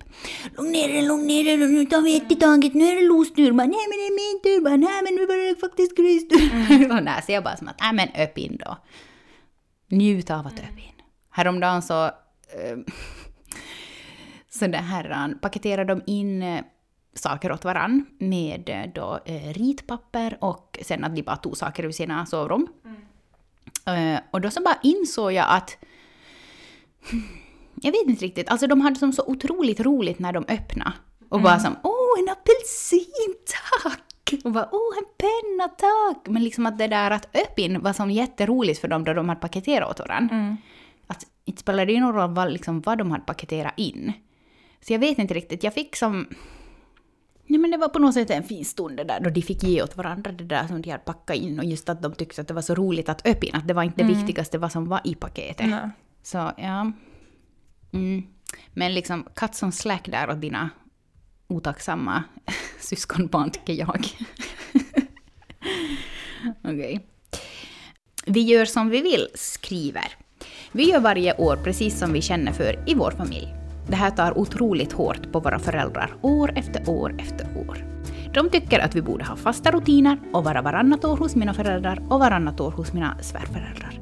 Lugn 0.56 0.73
ner 0.73 0.88
dig, 0.88 1.02
lugn 1.02 1.26
ner 1.26 1.44
dig, 1.44 1.56
nu 1.56 1.87
tar 1.87 2.00
vi 2.00 2.16
ett 2.16 2.32
i 2.32 2.37
taget, 2.37 2.75
nu 2.75 2.85
är 2.85 2.94
det 2.94 3.09
Los 3.09 3.32
tur. 3.35 3.52
Nej 3.52 3.66
men 3.66 3.99
det 3.99 4.06
är 4.06 4.32
min 4.32 4.42
tur, 4.42 4.76
nej 4.76 5.02
men 5.04 5.14
nu 5.14 5.26
var 5.26 5.49
det 5.49 5.61
faktiskt 5.61 5.97
Chris 5.97 6.28
tur. 6.28 7.00
Där 7.04 7.21
ser 7.21 7.32
jag 7.32 7.44
bara 7.44 7.56
som 7.56 7.68
att, 7.68 7.80
nej 7.80 7.92
men 7.92 8.28
upp 8.28 8.38
in 8.38 8.59
då. 8.64 8.76
Njut 9.88 10.30
av 10.30 10.47
att 10.47 10.52
upp 10.52 10.78
in. 10.78 10.91
Häromdagen 11.32 11.82
så 11.82 12.04
eh, 12.04 12.76
så 14.50 14.66
det 14.66 14.78
här, 14.78 15.34
paketerade 15.34 15.94
de 15.94 16.02
in 16.06 16.42
eh, 16.42 16.64
saker 17.14 17.52
åt 17.52 17.64
varann 17.64 18.06
med 18.18 18.68
eh, 18.68 18.92
då, 18.94 19.20
eh, 19.24 19.52
ritpapper 19.52 20.38
och 20.40 20.78
sen 20.82 21.04
att 21.04 21.16
de 21.16 21.22
bara 21.22 21.36
tog 21.36 21.56
saker 21.56 21.84
ur 21.84 21.92
sina 21.92 22.26
sovrum. 22.26 22.68
Eh, 23.86 24.20
och 24.30 24.40
då 24.40 24.50
så 24.50 24.62
bara 24.62 24.78
insåg 24.82 25.32
jag 25.32 25.46
att 25.48 25.76
jag 27.74 27.92
vet 27.92 28.06
inte 28.06 28.24
riktigt, 28.24 28.48
alltså 28.48 28.66
de 28.66 28.80
hade 28.80 28.96
som 28.96 29.12
så 29.12 29.24
otroligt 29.26 29.80
roligt 29.80 30.18
när 30.18 30.32
de 30.32 30.44
öppnade. 30.48 30.92
Och 31.28 31.40
bara 31.40 31.58
som 31.60 31.76
åh 31.82 32.18
en 32.18 32.28
apelsin, 32.28 33.34
tack! 33.82 34.44
Och 34.44 34.52
bara 34.52 34.68
åh 34.72 34.98
en 34.98 35.04
penna, 35.18 35.68
tack! 35.68 36.28
Men 36.28 36.44
liksom 36.44 36.66
att 36.66 36.78
det 36.78 36.86
där 36.86 37.10
att 37.10 37.36
öppin 37.36 37.80
var 37.80 37.92
som 37.92 38.10
jätteroligt 38.10 38.80
för 38.80 38.88
dem 38.88 39.04
då 39.04 39.12
de 39.12 39.28
hade 39.28 39.40
paketerat 39.40 39.90
åt 39.90 39.98
varandra. 40.00 40.36
Att 40.36 40.40
inte 41.44 41.61
spelade 41.61 41.87
det 41.87 41.92
ju 41.92 42.00
någon 42.00 42.14
roll 42.14 42.34
vad, 42.34 42.52
liksom, 42.52 42.80
vad 42.80 42.99
de 42.99 43.11
hade 43.11 43.25
paketerat 43.25 43.75
in. 43.76 44.12
Så 44.80 44.92
jag 44.92 44.99
vet 44.99 45.18
inte 45.18 45.34
riktigt, 45.34 45.64
jag 45.64 45.75
fick 45.75 45.96
som... 45.96 46.28
Nej 47.46 47.58
men 47.58 47.70
det 47.70 47.76
var 47.76 47.88
på 47.88 47.99
något 47.99 48.14
sätt 48.14 48.30
en 48.30 48.44
fin 48.44 48.64
stund 48.64 48.96
det 48.96 49.04
där 49.04 49.20
då 49.20 49.30
de 49.30 49.42
fick 49.42 49.62
ge 49.62 49.82
åt 49.82 49.96
varandra 49.96 50.32
det 50.32 50.44
där 50.44 50.66
som 50.66 50.82
de 50.82 50.90
hade 50.90 51.04
packat 51.04 51.37
in 51.37 51.58
och 51.58 51.64
just 51.64 51.88
att 51.88 52.02
de 52.02 52.14
tyckte 52.14 52.40
att 52.40 52.49
det 52.49 52.54
var 52.54 52.62
så 52.62 52.75
roligt 52.75 53.08
att 53.08 53.26
öppna, 53.26 53.58
att 53.58 53.68
det 53.68 53.75
var 53.75 53.82
inte 53.82 54.02
det 54.02 54.14
viktigaste 54.14 54.58
vad 54.58 54.72
som 54.72 54.88
var 54.88 55.00
i 55.04 55.14
paketet. 55.14 55.68
Nej. 55.68 55.90
Så 56.22 56.52
ja. 56.56 56.92
Mm. 57.92 58.22
Men 58.75 58.94
liksom 58.94 59.28
cut 59.34 59.54
som 59.54 59.72
slack 59.72 60.08
där 60.08 60.30
åt 60.30 60.40
dina 60.40 60.70
otacksamma 61.49 62.25
syskonbarn 62.80 63.50
tycker 63.50 63.72
jag. 63.72 64.06
Okej. 66.64 67.06
Vi 68.26 68.40
gör 68.40 68.64
som 68.64 68.88
vi 68.88 69.02
vill, 69.02 69.28
skriver. 69.34 70.17
Vi 70.75 70.91
gör 70.91 71.00
varje 71.00 71.35
år 71.35 71.56
precis 71.56 71.99
som 71.99 72.13
vi 72.13 72.23
känner 72.23 72.52
för 72.52 72.78
i 72.87 72.95
vår 72.95 73.11
familj. 73.11 73.54
Det 73.89 73.97
här 73.97 74.11
tar 74.11 74.39
otroligt 74.39 74.93
hårt 74.93 75.32
på 75.32 75.41
våra 75.41 75.58
föräldrar 75.58 76.15
år 76.21 76.52
efter 76.56 76.89
år 76.89 77.15
efter 77.19 77.47
år. 77.69 77.85
De 78.35 78.50
tycker 78.50 78.78
att 78.78 78.95
vi 78.95 79.02
borde 79.02 79.25
ha 79.25 79.37
fasta 79.37 79.71
rutiner 79.71 80.19
och 80.32 80.45
vara 80.45 80.63
varannat 80.63 81.04
år 81.04 81.17
hos 81.17 81.37
mina 81.37 81.54
föräldrar 81.54 82.02
och 82.08 82.21
varannat 82.21 82.61
år 82.61 82.71
hos 82.71 82.93
mina 82.93 83.17
svärföräldrar. 83.21 84.00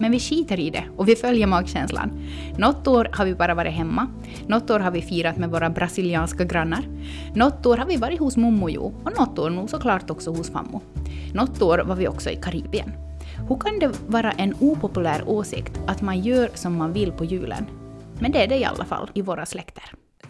Men 0.00 0.10
vi 0.10 0.20
skiter 0.20 0.60
i 0.60 0.70
det 0.70 0.84
och 0.96 1.08
vi 1.08 1.16
följer 1.16 1.46
magkänslan. 1.46 2.10
Något 2.58 2.86
år 2.86 3.08
har 3.12 3.24
vi 3.24 3.34
bara 3.34 3.54
varit 3.54 3.72
hemma, 3.72 4.06
något 4.46 4.70
år 4.70 4.80
har 4.80 4.90
vi 4.90 5.02
firat 5.02 5.36
med 5.36 5.50
våra 5.50 5.70
brasilianska 5.70 6.44
grannar, 6.44 6.84
något 7.34 7.66
år 7.66 7.76
har 7.76 7.86
vi 7.86 7.96
varit 7.96 8.20
hos 8.20 8.36
mommo 8.36 8.70
Jo 8.70 8.94
och 9.04 9.18
något 9.18 9.38
år 9.38 9.50
nog 9.50 9.70
såklart 9.70 10.10
också 10.10 10.30
hos 10.30 10.50
fammo. 10.50 10.80
Något 11.34 11.62
år 11.62 11.78
var 11.78 11.96
vi 11.96 12.08
också 12.08 12.30
i 12.30 12.36
Karibien. 12.36 12.92
Hur 13.48 13.56
kan 13.58 13.78
det 13.78 13.90
vara 14.06 14.30
en 14.32 14.54
opopulär 14.60 15.22
åsikt 15.28 15.72
att 15.86 16.02
man 16.02 16.20
gör 16.20 16.50
som 16.54 16.76
man 16.76 16.92
vill 16.92 17.12
på 17.12 17.24
julen? 17.24 17.66
Men 18.20 18.32
det 18.32 18.42
är 18.42 18.46
det 18.46 18.56
i 18.56 18.64
alla 18.64 18.84
fall 18.84 19.10
i 19.14 19.22
våra 19.22 19.46
släkter. 19.46 19.84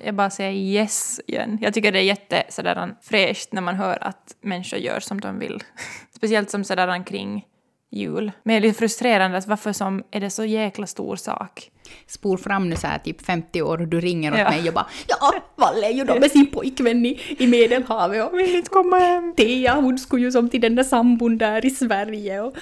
jag 0.05 0.15
bara 0.15 0.31
säger 0.31 0.53
yes 0.53 1.21
igen. 1.27 1.59
Jag 1.61 1.75
tycker 1.75 1.93
det 1.93 1.99
är 1.99 2.03
jätte 2.03 2.43
sådär 2.49 2.95
fräscht 3.03 3.53
när 3.53 3.63
man 3.63 3.75
hör 3.75 3.99
att 4.05 4.37
människor 4.41 4.79
gör 4.79 5.01
som 5.01 5.21
de 5.21 5.39
vill. 5.39 5.63
Speciellt 6.17 6.51
som 6.51 6.65
sådär 6.65 7.07
kring 7.07 7.45
jul. 7.91 8.33
Men 8.43 8.53
det 8.53 8.59
är 8.59 8.61
lite 8.61 8.79
frustrerande 8.79 9.39
att 9.39 9.47
varför 9.47 9.73
som 9.73 10.03
är 10.11 10.21
det 10.21 10.31
så 10.31 10.45
jäkla 10.45 10.87
stor 10.87 11.17
sak? 11.17 11.71
Spol 12.07 12.39
fram 12.39 12.69
nu 12.69 12.77
så 12.77 12.87
här 12.87 12.99
typ 12.99 13.23
50 13.27 13.63
år 13.63 13.81
och 13.81 13.89
du 13.89 14.01
ringer 14.01 14.33
åt 14.33 14.39
Ja. 14.39 14.51
mig 14.51 14.69
och 14.69 14.75
bara 14.75 14.87
ja, 15.09 15.33
Valle 15.57 15.87
är 15.87 15.91
ju 15.93 16.05
då 16.05 16.19
med 16.21 16.31
sin 16.31 16.47
pojkvän 16.47 17.07
i, 17.07 17.21
i 17.39 17.47
Medelhavet 17.47 18.29
och 18.33 18.39
vill 18.39 18.55
inte 18.57 18.71
komma 18.71 18.99
hem. 18.99 19.35
Thea 19.37 19.75
hon 19.75 19.99
skulle 19.99 20.23
ju 20.23 20.33
som 20.33 20.49
till 20.49 20.61
den 20.61 20.75
där 20.75 20.85
sambon 20.85 21.39
där 21.39 21.67
i 21.67 21.71
Sverige 21.71 22.41
och. 22.41 22.55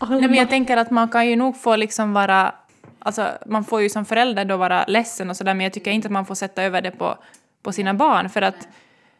Nej, 0.00 0.20
men 0.20 0.34
jag 0.34 0.50
tänker 0.50 0.76
att 0.76 0.90
man 0.90 1.08
kan 1.08 1.28
ju 1.28 1.36
nog 1.36 1.56
få 1.56 1.76
liksom 1.76 2.12
vara... 2.12 2.54
Alltså, 2.98 3.28
man 3.46 3.64
får 3.64 3.82
ju 3.82 3.88
som 3.88 4.04
förälder 4.04 4.44
då 4.44 4.56
vara 4.56 4.84
ledsen 4.84 5.30
och 5.30 5.36
sådär, 5.36 5.54
men 5.54 5.64
jag 5.64 5.72
tycker 5.72 5.90
inte 5.90 6.08
att 6.08 6.12
man 6.12 6.26
får 6.26 6.34
sätta 6.34 6.62
över 6.62 6.82
det 6.82 6.90
på, 6.90 7.18
på 7.62 7.72
sina 7.72 7.94
barn. 7.94 8.28
För 8.28 8.42
att, 8.42 8.68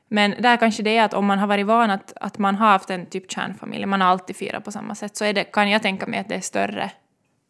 men 0.09 0.35
där 0.39 0.57
kanske 0.57 0.83
det 0.83 0.97
är 0.97 1.05
att 1.05 1.15
om 1.15 1.27
man 1.27 1.39
har 1.39 1.47
varit 1.47 1.67
van 1.67 1.91
att, 1.91 2.13
att 2.21 2.39
man 2.39 2.55
har 2.55 2.67
haft 2.67 2.91
en 2.91 3.07
typ 3.07 3.33
kärnfamilj, 3.33 3.87
man 3.87 4.01
har 4.01 4.09
alltid 4.09 4.37
firat 4.37 4.65
på 4.65 4.73
samma 4.73 4.95
sätt, 4.95 5.17
så 5.17 5.33
det, 5.33 5.45
kan 5.45 5.71
jag 5.71 5.83
tänka 5.83 6.07
mig 6.07 6.21
att 6.21 6.29
det 6.29 6.35
är 6.35 6.41
större 6.41 6.91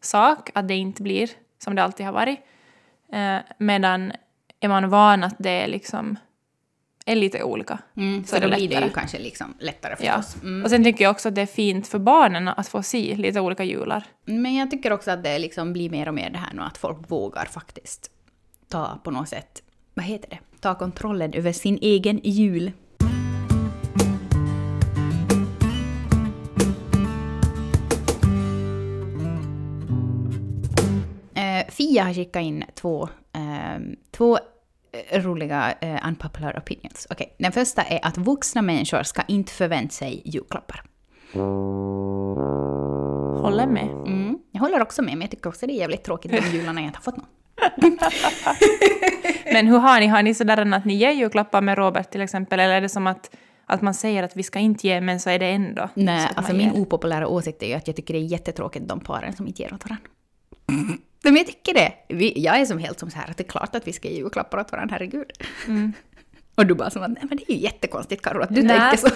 sak, 0.01 0.49
att 0.53 0.67
det 0.67 0.75
inte 0.75 1.01
blir 1.03 1.29
som 1.63 1.75
det 1.75 1.83
alltid 1.83 2.05
har 2.05 2.13
varit. 2.13 2.39
Eh, 3.13 3.37
medan 3.57 4.11
är 4.59 4.67
man 4.67 4.89
van 4.89 5.23
att 5.23 5.35
det 5.37 5.63
är 5.63 5.67
liksom 5.67 6.17
är 7.05 7.15
lite 7.15 7.43
olika. 7.43 7.77
mm, 7.97 8.23
så 8.23 8.29
så 8.29 8.35
är 8.35 8.39
det 8.39 8.47
då 8.47 8.55
blir 8.55 8.69
det 8.69 8.85
ju 8.85 8.89
kanske 8.89 9.19
liksom 9.19 9.53
lättare 9.59 9.95
Ja. 9.99 10.13
förstås. 10.21 10.43
Mm. 10.43 10.63
Och 10.63 10.69
sen 10.69 10.83
tycker 10.83 11.03
jag 11.03 11.11
också 11.11 11.29
att 11.29 11.35
det 11.35 11.41
är 11.41 11.45
fint 11.45 11.87
för 11.87 11.99
barnen 11.99 12.47
att 12.47 12.67
få 12.67 12.83
se 12.83 13.15
lite 13.15 13.39
olika 13.39 13.63
jular. 13.63 14.03
Men 14.25 14.55
jag 14.55 14.71
tycker 14.71 14.93
också 14.93 15.11
att 15.11 15.23
det 15.23 15.39
liksom 15.39 15.73
blir 15.73 15.89
mer 15.89 16.07
och 16.07 16.13
mer 16.13 16.29
det 16.29 16.37
här 16.37 16.53
nu 16.53 16.61
att 16.61 16.77
folk 16.77 16.97
vågar 17.11 17.45
faktiskt 17.45 18.11
ta 18.69 18.99
på 19.03 19.11
något 19.11 19.29
sätt, 19.29 19.61
vad 19.93 20.05
heter 20.05 20.29
det, 20.29 20.39
ta 20.59 20.75
kontrollen 20.75 21.33
över 21.33 21.51
sin 21.51 21.77
egen 21.81 22.19
jul. 22.23 22.71
Eh, 31.35 31.65
Fia 31.71 32.03
har 32.03 32.13
skickat 32.13 32.41
in 32.43 32.63
två, 32.75 33.09
eh, 33.33 33.79
två 34.11 34.37
roliga 35.13 35.73
eh, 35.81 36.07
unpopular 36.07 36.57
opinions. 36.57 37.07
Okej, 37.09 37.35
Den 37.39 37.51
första 37.51 37.83
är 37.83 37.99
att 38.03 38.17
vuxna 38.17 38.61
människor 38.61 39.03
ska 39.03 39.21
inte 39.27 39.51
förvänta 39.51 39.91
sig 39.91 40.21
julklappar. 40.25 40.83
Håller 43.41 43.67
med. 43.67 43.89
Mm. 43.89 44.37
Jag 44.51 44.61
håller 44.61 44.81
också 44.81 45.01
med, 45.01 45.11
men 45.11 45.21
jag 45.21 45.31
tycker 45.31 45.49
också 45.49 45.67
det 45.67 45.73
är 45.73 45.79
jävligt 45.79 46.03
tråkigt 46.03 46.31
de 46.31 46.57
jularna 46.57 46.81
jag 46.81 46.87
inte 46.87 46.97
har 46.97 47.03
fått 47.03 47.17
någon. 47.17 47.27
Men 49.53 49.67
hur 49.67 49.77
har 49.77 49.99
ni? 49.99 50.07
Har 50.07 50.23
ni 50.23 50.33
sådär 50.33 50.73
att 50.73 50.85
ni 50.85 50.93
ger 50.93 51.11
julklappar 51.11 51.61
med 51.61 51.77
Robert 51.77 52.11
till 52.11 52.21
exempel? 52.21 52.59
Eller 52.59 52.73
är 52.73 52.81
det 52.81 52.89
som 52.89 53.07
att, 53.07 53.35
att 53.65 53.81
man 53.81 53.93
säger 53.93 54.23
att 54.23 54.37
vi 54.37 54.43
ska 54.43 54.59
inte 54.59 54.87
ge, 54.87 55.01
men 55.01 55.19
så 55.19 55.29
är 55.29 55.39
det 55.39 55.45
ändå? 55.45 55.89
Nej, 55.93 56.29
alltså 56.35 56.53
min 56.53 56.73
ger? 56.73 56.81
opopulära 56.81 57.27
åsikt 57.27 57.63
är 57.63 57.67
ju 57.67 57.73
att 57.73 57.87
jag 57.87 57.95
tycker 57.95 58.13
det 58.13 58.19
är 58.19 58.25
jättetråkigt 58.25 58.87
de 58.87 58.99
paren 58.99 59.33
som 59.33 59.47
inte 59.47 59.61
ger 59.61 59.73
åt 59.73 59.83
varandra. 59.85 60.09
Men 61.31 61.35
jag 61.35 61.47
tycker 61.47 61.73
det. 61.73 61.93
Vi, 62.07 62.33
jag 62.35 62.59
är 62.59 62.65
som 62.65 62.77
helt 62.77 62.99
som 62.99 63.09
så 63.11 63.17
här 63.17 63.29
att 63.29 63.37
det 63.37 63.43
är 63.43 63.49
klart 63.49 63.75
att 63.75 63.87
vi 63.87 63.93
ska 63.93 64.07
ge 64.07 64.17
julklappar 64.17 64.57
åt 64.57 64.71
varandra, 64.71 64.93
herregud. 64.93 65.31
Och 66.55 66.65
du 66.65 66.73
bara 66.73 66.89
som 66.89 67.03
att 67.03 67.09
nej 67.09 67.23
men 67.29 67.37
det 67.37 67.51
är 67.51 67.55
ju 67.55 67.61
jättekonstigt 67.61 68.21
Karo 68.21 68.41
att 68.41 68.55
du 68.55 68.63
Nej. 68.63 68.79
tänker 68.79 68.97
så. 68.97 69.09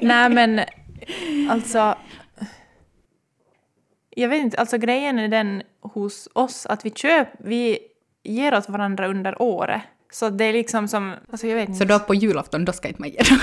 Nej, 0.06 0.28
men 0.28 0.60
alltså... 1.50 1.94
Jag 4.16 4.28
vet 4.28 4.40
inte, 4.42 4.56
alltså 4.58 4.78
grejen 4.78 5.18
är 5.18 5.28
den 5.28 5.62
hos 5.80 6.28
oss 6.32 6.66
att 6.66 6.84
vi 6.86 6.90
köper, 6.90 7.44
vi 7.44 7.78
ger 8.22 8.54
åt 8.54 8.68
varandra 8.68 9.08
under 9.08 9.42
året. 9.42 9.82
Så 10.12 10.30
det 10.30 10.44
är 10.44 10.52
liksom 10.52 10.88
som, 10.88 11.14
alltså 11.30 11.46
jag 11.46 11.56
vet 11.56 11.68
inte. 11.68 11.78
Så 11.78 11.84
då 11.84 11.98
på 11.98 12.14
julafton, 12.14 12.64
då 12.64 12.72
ska 12.72 12.88
inte 12.88 13.00
man 13.00 13.10
ge 13.10 13.18
dem. 13.18 13.38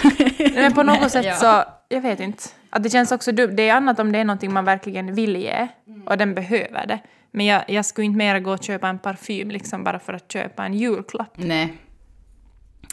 Men 0.54 0.74
på 0.74 0.84
något 0.84 1.12
sätt 1.12 1.26
Ja. 1.26 1.36
så, 1.36 1.64
jag 1.96 2.02
vet 2.02 2.20
inte. 2.20 2.44
Att 2.70 2.84
det 2.84 2.90
känns 2.90 3.12
också 3.12 3.32
dumt. 3.32 3.56
Det 3.56 3.70
är 3.70 3.74
annat 3.74 4.00
om 4.00 4.12
det 4.12 4.20
är 4.20 4.24
någonting 4.24 4.54
man 4.54 4.66
verkligen 4.66 5.16
vill 5.16 5.36
ge 5.36 5.68
och 6.06 6.18
den 6.18 6.34
behöver 6.36 6.88
det. 6.88 7.00
Men 7.32 7.46
jag, 7.46 7.64
jag 7.68 7.86
skulle 7.86 8.06
inte 8.06 8.18
mera 8.18 8.40
gå 8.40 8.52
och 8.54 8.64
köpa 8.64 8.88
en 8.88 9.00
parfym 9.00 9.52
liksom 9.52 9.84
bara 9.84 10.00
för 10.00 10.14
att 10.14 10.32
köpa 10.32 10.66
en 10.66 10.74
julklapp. 10.74 11.34
Nej. 11.36 11.78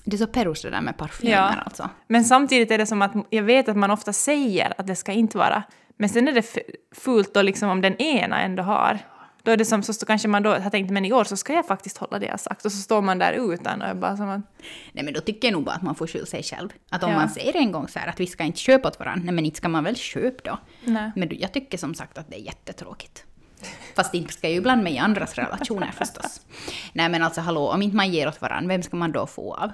Det 0.04 0.16
är 0.16 0.18
så 0.18 0.26
perus 0.26 0.62
det 0.62 0.70
där 0.70 0.80
med 0.80 0.96
parfymer 0.96 1.32
Ja. 1.32 1.38
alltså. 1.64 1.90
Men 2.08 2.24
samtidigt 2.24 2.70
är 2.70 2.78
det 2.78 2.86
som 2.86 3.02
att 3.02 3.12
jag 3.30 3.42
vet 3.42 3.68
att 3.68 3.76
man 3.76 3.90
ofta 3.90 4.12
säger 4.12 4.74
att 4.78 4.86
det 4.86 4.96
ska 4.96 5.12
inte 5.12 5.38
vara. 5.38 5.62
Men 5.96 6.08
sen 6.08 6.28
är 6.28 6.32
det 6.32 6.56
fult 6.94 7.34
då 7.34 7.42
liksom 7.42 7.68
om 7.68 7.80
den 7.80 7.96
ena 7.96 8.40
ändå 8.42 8.62
har. 8.62 8.98
Då 9.42 9.52
är 9.52 9.56
det 9.56 9.64
som 9.64 9.82
så 9.82 9.92
så 9.92 10.06
kanske 10.06 10.28
man 10.28 10.42
då 10.42 10.50
har 10.50 10.70
tänkt 10.70 10.90
men 10.90 11.04
i 11.04 11.12
år 11.12 11.24
så 11.24 11.36
ska 11.36 11.52
jag 11.52 11.66
faktiskt 11.66 11.98
hålla 11.98 12.18
det 12.18 12.26
jag 12.26 12.40
sagt 12.40 12.64
och 12.64 12.72
så 12.72 12.78
står 12.78 13.02
man 13.02 13.18
där 13.18 13.52
utan 13.52 13.82
och 13.82 13.88
är 13.88 13.94
bara 13.94 14.16
som 14.16 14.28
att 14.28 14.40
Nej 14.92 15.04
men 15.04 15.14
då 15.14 15.20
tycker 15.20 15.48
jag 15.48 15.52
nog 15.52 15.64
bara 15.64 15.74
att 15.74 15.82
man 15.82 15.94
får 15.94 16.06
skylla 16.06 16.26
sig 16.26 16.42
själv. 16.42 16.68
Att 16.90 17.02
om 17.02 17.10
Ja. 17.10 17.16
man 17.16 17.28
säger 17.28 17.56
en 17.56 17.72
gång 17.72 17.88
så 17.88 17.98
här 17.98 18.06
att 18.08 18.20
vi 18.20 18.26
ska 18.26 18.44
inte 18.44 18.58
köpa 18.58 18.88
åt 18.88 18.98
varandra, 18.98 19.22
nej 19.24 19.34
men 19.34 19.44
inte 19.44 19.56
ska 19.56 19.68
man 19.68 19.84
väl 19.84 19.96
köpa 19.96 20.50
då. 20.50 20.58
nej. 20.84 21.10
Men 21.16 21.28
jag 21.32 21.52
tycker 21.52 21.78
som 21.78 21.94
sagt 21.94 22.18
att 22.18 22.30
det 22.30 22.36
är 22.36 22.44
jättetråkigt. 22.44 23.24
Fast 23.96 24.14
inte 24.14 24.32
ska 24.32 24.46
jag 24.46 24.54
ju 24.54 24.60
blanda 24.60 24.84
mig 24.84 24.94
i 24.94 24.98
andras 24.98 25.34
relationer 25.34 25.90
förstås. 25.92 26.40
Nej 26.92 27.08
men 27.08 27.22
alltså 27.22 27.40
hallå, 27.40 27.70
om 27.70 27.82
inte 27.82 27.96
man 27.96 28.12
ger 28.12 28.28
åt 28.28 28.40
varandra, 28.40 28.68
vem 28.68 28.82
ska 28.82 28.96
man 28.96 29.12
då 29.12 29.26
få 29.26 29.54
av? 29.54 29.70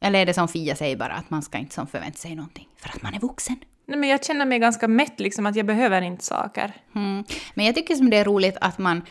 Eller 0.00 0.18
är 0.18 0.26
det 0.26 0.34
som 0.34 0.48
Fia 0.48 0.76
säger 0.76 0.96
bara, 0.96 1.12
att 1.12 1.30
man 1.30 1.42
ska 1.42 1.58
inte 1.58 1.74
som 1.74 1.86
förvänta 1.86 2.18
sig 2.18 2.34
någonting, 2.34 2.68
för 2.76 2.88
att 2.88 3.02
man 3.02 3.14
är 3.14 3.20
vuxen? 3.20 3.56
Nej 3.86 3.98
men 3.98 4.08
jag 4.08 4.24
känner 4.24 4.46
mig 4.46 4.58
ganska 4.58 4.88
mätt 4.88 5.20
liksom 5.20 5.46
att 5.46 5.56
jag 5.56 5.66
behöver 5.66 6.02
inte 6.02 6.24
saker. 6.24 6.72
Mm. 6.94 7.24
Men 7.54 7.66
jag 7.66 7.74
tycker 7.74 7.94
som 7.94 8.10
det 8.10 8.16
är 8.16 8.24
roligt 8.24 8.56
att 8.60 8.78
man, 8.78 9.02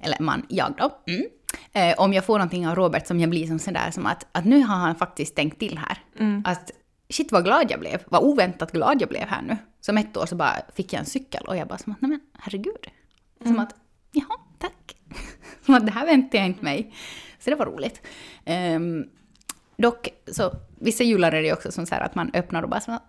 eller 0.00 0.20
man, 0.20 0.46
jag 0.48 0.74
då, 0.78 0.98
mm, 1.06 1.26
eh, 1.72 1.94
om 1.98 2.12
jag 2.12 2.24
får 2.24 2.38
någonting 2.38 2.68
av 2.68 2.74
Robert 2.74 3.06
som 3.06 3.20
jag 3.20 3.30
blir 3.30 3.46
som 3.46 3.58
sådär 3.58 3.90
som 3.90 4.06
att, 4.06 4.26
att 4.32 4.44
nu 4.44 4.62
har 4.62 4.76
han 4.76 4.96
faktiskt 4.96 5.36
tänkt 5.36 5.58
till 5.58 5.78
här. 5.78 5.98
Att 6.44 6.70
shit 7.08 7.32
vad 7.32 7.44
glad 7.44 7.70
jag 7.70 7.80
blev, 7.80 8.02
vad 8.06 8.22
oväntat 8.24 8.72
glad 8.72 9.02
jag 9.02 9.08
blev 9.08 9.28
här 9.28 9.42
nu. 9.42 9.56
Som 9.80 9.98
ett 9.98 10.16
år 10.16 10.26
så 10.26 10.36
bara 10.36 10.56
fick 10.74 10.92
jag 10.92 11.00
en 11.00 11.06
cykel 11.06 11.44
och 11.46 11.56
jag 11.56 11.68
bara 11.68 11.78
som 11.78 11.92
att 11.92 12.00
nej 12.00 12.10
men 12.10 12.20
herregud. 12.38 12.86
Som 13.44 13.58
att 13.58 13.74
jaha, 14.12 14.36
tack. 14.58 14.96
som 15.64 15.74
att 15.74 15.86
det 15.86 15.92
här 15.92 16.06
väntade 16.06 16.36
jag 16.36 16.46
inte 16.46 16.64
mig. 16.64 16.94
Så 17.38 17.50
det 17.50 17.56
var 17.56 17.66
roligt. 17.66 18.02
Ehm, 18.44 19.04
dock 19.76 20.08
så 20.32 20.52
vissa 20.80 21.04
jular 21.04 21.32
är 21.32 21.42
det 21.42 21.52
också 21.52 21.72
som 21.72 21.86
så 21.86 21.94
här 21.94 22.02
att 22.02 22.14
man 22.14 22.30
öppnar 22.34 22.62
och 22.62 22.68
bara 22.68 22.80
som 22.80 22.94
att 22.94 23.02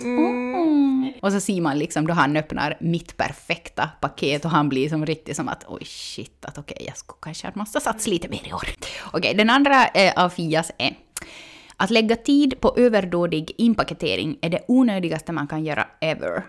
Mm. 0.00 1.12
Och 1.22 1.32
så 1.32 1.40
ser 1.40 1.60
man 1.60 1.78
liksom 1.78 2.06
då 2.06 2.14
han 2.14 2.36
öppnar 2.36 2.76
mitt 2.80 3.16
perfekta 3.16 3.90
paket 4.00 4.44
och 4.44 4.50
han 4.50 4.68
blir 4.68 4.88
som 4.88 5.06
riktigt 5.06 5.36
som 5.36 5.48
att 5.48 5.64
oj 5.68 5.84
shit, 5.84 6.44
att 6.44 6.58
okej 6.58 6.84
jag 6.86 6.96
skulle 6.96 7.18
kanske 7.20 7.46
ha 7.46 7.52
måste 7.54 7.80
satsa 7.80 8.10
lite 8.10 8.28
mer 8.28 8.48
i 8.48 8.52
år. 8.52 8.68
Okej, 9.12 9.34
den 9.34 9.50
andra 9.50 9.86
eh, 9.86 10.24
av 10.24 10.28
Fias 10.28 10.72
är 10.78 10.94
att 11.76 11.90
lägga 11.90 12.16
tid 12.16 12.60
på 12.60 12.74
överdådig 12.76 13.52
inpaketering 13.58 14.38
är 14.40 14.48
det 14.50 14.60
onödigaste 14.68 15.32
man 15.32 15.46
kan 15.46 15.64
göra 15.64 15.86
ever. 16.00 16.42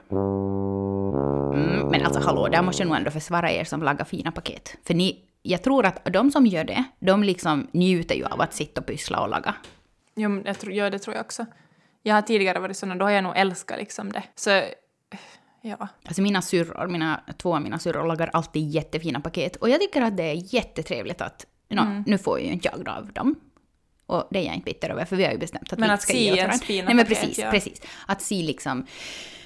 Mm, 1.54 1.88
men 1.88 2.01
hallå, 2.21 2.47
där 2.47 2.62
måste 2.62 2.84
jag 2.84 2.88
nog 2.88 2.97
ändå 2.97 3.12
försvara 3.12 3.51
er 3.51 3.63
som 3.63 3.84
lagar 3.84 4.05
fina 4.05 4.31
paket. 4.31 4.77
För 4.84 4.93
ni, 4.93 5.19
jag 5.41 5.63
tror 5.63 5.86
att 5.86 6.05
de 6.05 6.31
som 6.31 6.45
gör 6.45 6.63
det, 6.63 6.84
de 6.99 7.23
liksom 7.23 7.67
njuter 7.71 8.15
ju 8.15 8.25
av 8.25 8.41
att 8.41 8.53
sitta 8.53 8.81
och 8.81 8.88
pyssla 8.88 9.21
och 9.21 9.29
laga. 9.29 9.55
Jo, 10.15 10.29
men 10.29 10.43
jag 10.45 10.60
tror, 10.60 10.73
ja, 10.73 10.89
det 10.89 10.99
tror 10.99 11.15
jag 11.15 11.25
också. 11.25 11.45
Jag 12.03 12.15
har 12.15 12.21
tidigare 12.21 12.60
varit 12.60 12.77
sån 12.77 12.91
och 12.91 12.97
då 12.97 13.05
har 13.05 13.12
jag 13.12 13.23
nog 13.23 13.34
älskat 13.36 13.77
liksom 13.77 14.12
det. 14.12 14.23
Så, 14.36 14.62
ja. 15.62 15.88
Alltså 16.05 16.21
mina 16.21 16.41
syrror, 16.41 16.88
mina, 16.88 17.21
två 17.38 17.55
av 17.55 17.62
mina 17.62 17.79
syrror 17.79 18.07
lagar 18.07 18.29
alltid 18.34 18.69
jättefina 18.69 19.19
paket. 19.19 19.55
Och 19.55 19.69
jag 19.69 19.81
tycker 19.81 20.01
att 20.01 20.17
det 20.17 20.23
är 20.23 20.55
jättetrevligt 20.55 21.21
att, 21.21 21.45
nå, 21.69 22.03
nu 22.05 22.17
får 22.17 22.39
ju 22.39 22.45
inte 22.45 22.69
jag 22.73 22.89
av 22.89 23.13
dem. 23.13 23.36
Och 24.05 24.27
det 24.31 24.39
är 24.39 24.43
jag 24.43 24.55
inte 24.55 24.65
bitter 24.65 24.89
över, 24.89 25.05
för 25.05 25.15
vi 25.15 25.23
har 25.23 25.31
ju 25.31 25.38
bestämt 25.38 25.73
att 25.73 25.79
Men 25.79 25.89
vi 25.89 25.93
att 25.93 25.99
inte 25.99 26.03
ska 26.03 26.13
se 26.13 26.23
ge 26.23 26.31
åt 26.31 26.38
ens 26.38 26.47
varandra. 26.49 26.65
fina 26.65 26.86
Nej 26.86 26.95
men 26.95 27.05
paket, 27.05 27.19
precis, 27.21 27.39
ja. 27.39 27.51
precis. 27.51 27.81
Att 28.05 28.21
se 28.21 28.36
liksom, 28.36 28.86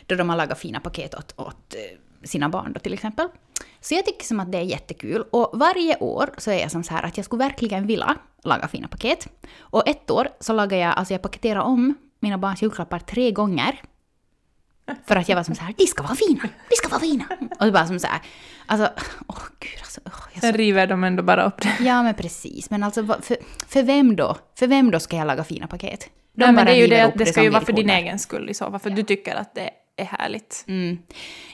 då 0.05 0.15
de 0.15 0.29
har 0.29 0.35
lagat 0.35 0.59
fina 0.59 0.79
paket 0.79 1.15
åt, 1.15 1.33
åt 1.38 1.75
eh, 1.75 1.97
sina 2.25 2.49
barn 2.49 2.73
då 2.73 2.79
till 2.79 2.93
exempel. 2.93 3.27
Så 3.81 3.93
jag 3.93 4.05
tycker 4.05 4.25
som 4.25 4.39
att 4.39 4.51
det 4.51 4.57
är 4.57 4.61
jättekul. 4.61 5.21
Och 5.31 5.51
varje 5.53 5.97
år 5.97 6.29
så 6.38 6.51
är 6.51 6.59
jag 6.59 6.71
som 6.71 6.83
så 6.83 6.93
här 6.93 7.03
att 7.03 7.17
jag 7.17 7.25
skulle 7.25 7.43
verkligen 7.43 7.88
vilja 7.88 8.17
laga 8.43 8.67
fina 8.67 8.88
paket. 8.88 9.27
Och 9.59 9.88
ett 9.88 10.11
år 10.11 10.27
så 10.39 10.53
lagade 10.53 10.81
jag, 10.81 10.93
alltså 10.97 11.13
jag 11.13 11.21
paketerade 11.21 11.65
om 11.65 11.95
mina 12.19 12.38
barns 12.38 12.61
julklappar 12.61 12.99
tre 12.99 13.31
gånger. 13.31 13.81
För 15.05 15.15
att 15.15 15.29
jag 15.29 15.35
var 15.35 15.43
som 15.43 15.55
så 15.55 15.63
här, 15.63 15.73
de 15.77 15.85
ska 15.88 16.03
vara 16.03 16.15
fina, 16.15 16.41
de 16.41 16.75
ska 16.75 16.89
vara 16.89 16.99
fina. 16.99 17.25
Och 17.59 17.65
det 17.65 17.71
bara 17.71 17.88
som 17.88 17.99
så 17.99 18.07
här, 18.07 18.21
alltså, 18.65 18.89
åh 19.27 19.43
gud 19.59 19.79
alltså. 19.79 20.01
jag 20.33 20.41
Sen 20.41 20.53
river 20.53 20.88
de 20.88 21.03
ändå 21.03 21.23
bara 21.23 21.45
upp 21.45 21.61
det. 21.61 21.75
Ja 21.79 22.03
men 22.03 22.13
precis, 22.13 22.69
men 22.69 22.83
alltså 22.83 23.05
för, 23.05 23.38
för 23.67 23.83
vem 23.83 24.15
då? 24.15 24.38
För 24.55 24.67
vem 24.67 24.91
då 24.91 24.99
ska 24.99 25.17
jag 25.17 25.27
laga 25.27 25.43
fina 25.43 25.67
paket? 25.67 26.09
De 26.33 26.45
Nej, 26.45 26.51
men 26.51 26.65
det 26.65 26.71
är 26.71 26.75
ju 26.75 26.88
det 26.88 27.01
att 27.01 27.17
det 27.17 27.25
ska 27.25 27.43
ju 27.43 27.49
vara 27.49 27.65
för 27.65 27.73
din 27.73 27.89
egen 27.89 28.19
skull 28.19 28.49
i 28.49 28.53
så 28.53 28.71
fall, 28.71 28.79
för 28.79 28.89
du 28.89 29.03
tycker 29.03 29.35
att 29.35 29.55
det 29.55 29.69
är 29.97 30.05
härligt. 30.05 30.65
Mm. 30.67 30.97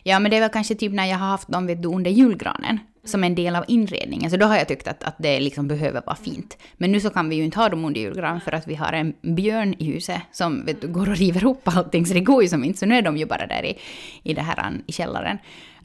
Ja 0.03 0.19
men 0.19 0.31
det 0.31 0.37
är 0.37 0.41
väl 0.41 0.49
kanske 0.49 0.75
typ 0.75 0.93
när 0.93 1.05
jag 1.05 1.17
har 1.17 1.27
haft 1.27 1.47
dem 1.47 1.67
vet 1.67 1.81
du, 1.81 1.87
under 1.87 2.11
julgranen 2.11 2.79
som 3.03 3.23
en 3.23 3.35
del 3.35 3.55
av 3.55 3.65
inredningen. 3.67 4.31
Så 4.31 4.37
då 4.37 4.45
har 4.45 4.57
jag 4.57 4.67
tyckt 4.67 4.87
att, 4.87 5.03
att 5.03 5.15
det 5.17 5.39
liksom 5.39 5.67
behöver 5.67 6.01
vara 6.05 6.15
fint. 6.15 6.57
Men 6.77 6.91
nu 6.91 6.99
så 6.99 7.09
kan 7.09 7.29
vi 7.29 7.35
ju 7.35 7.43
inte 7.43 7.59
ha 7.59 7.69
dem 7.69 7.85
under 7.85 8.01
julgranen 8.01 8.41
för 8.41 8.51
att 8.51 8.67
vi 8.67 8.75
har 8.75 8.93
en 8.93 9.13
björn 9.21 9.75
i 9.77 9.85
huset 9.85 10.21
som 10.31 10.65
vet 10.65 10.81
du, 10.81 10.87
går 10.87 11.09
och 11.09 11.17
river 11.17 11.45
upp 11.45 11.67
allting. 11.67 12.05
Så 12.05 12.13
det 12.13 12.19
går 12.19 12.43
ju 12.43 12.49
som 12.49 12.63
inte. 12.63 12.79
Så 12.79 12.85
nu 12.85 12.95
är 12.95 13.01
de 13.01 13.17
ju 13.17 13.25
bara 13.25 13.47
där 13.47 13.65
i, 13.65 13.77
i, 14.23 14.33
det 14.33 14.41
här, 14.41 14.73
i 14.85 14.91
källaren. 14.91 15.37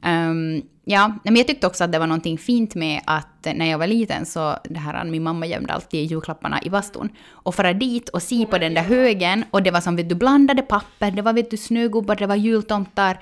Ehm, 0.02 0.62
ja, 0.84 1.12
men 1.24 1.36
jag 1.36 1.46
tyckte 1.46 1.66
också 1.66 1.84
att 1.84 1.92
det 1.92 1.98
var 1.98 2.06
någonting 2.06 2.38
fint 2.38 2.74
med 2.74 3.00
att 3.06 3.46
när 3.54 3.66
jag 3.66 3.78
var 3.78 3.86
liten 3.86 4.26
så 4.26 4.56
det 4.64 4.78
här, 4.78 5.04
min 5.04 5.22
mamma 5.22 5.46
gömde 5.46 5.72
alltid 5.72 6.10
julklapparna 6.10 6.62
i 6.62 6.70
bastun. 6.70 7.08
Och 7.30 7.54
fara 7.54 7.72
dit 7.72 8.08
och 8.08 8.22
se 8.22 8.46
på 8.46 8.58
den 8.58 8.74
där 8.74 8.82
högen 8.82 9.44
och 9.50 9.62
det 9.62 9.70
var 9.70 9.80
som 9.80 9.96
vet 9.96 10.08
du 10.08 10.14
blandade 10.14 10.62
papper, 10.62 11.10
det 11.10 11.22
var 11.22 11.32
vet 11.32 11.50
du 11.50 11.56
snögubbar, 11.56 12.16
det 12.16 12.26
var 12.26 12.36
jultomtar. 12.36 13.18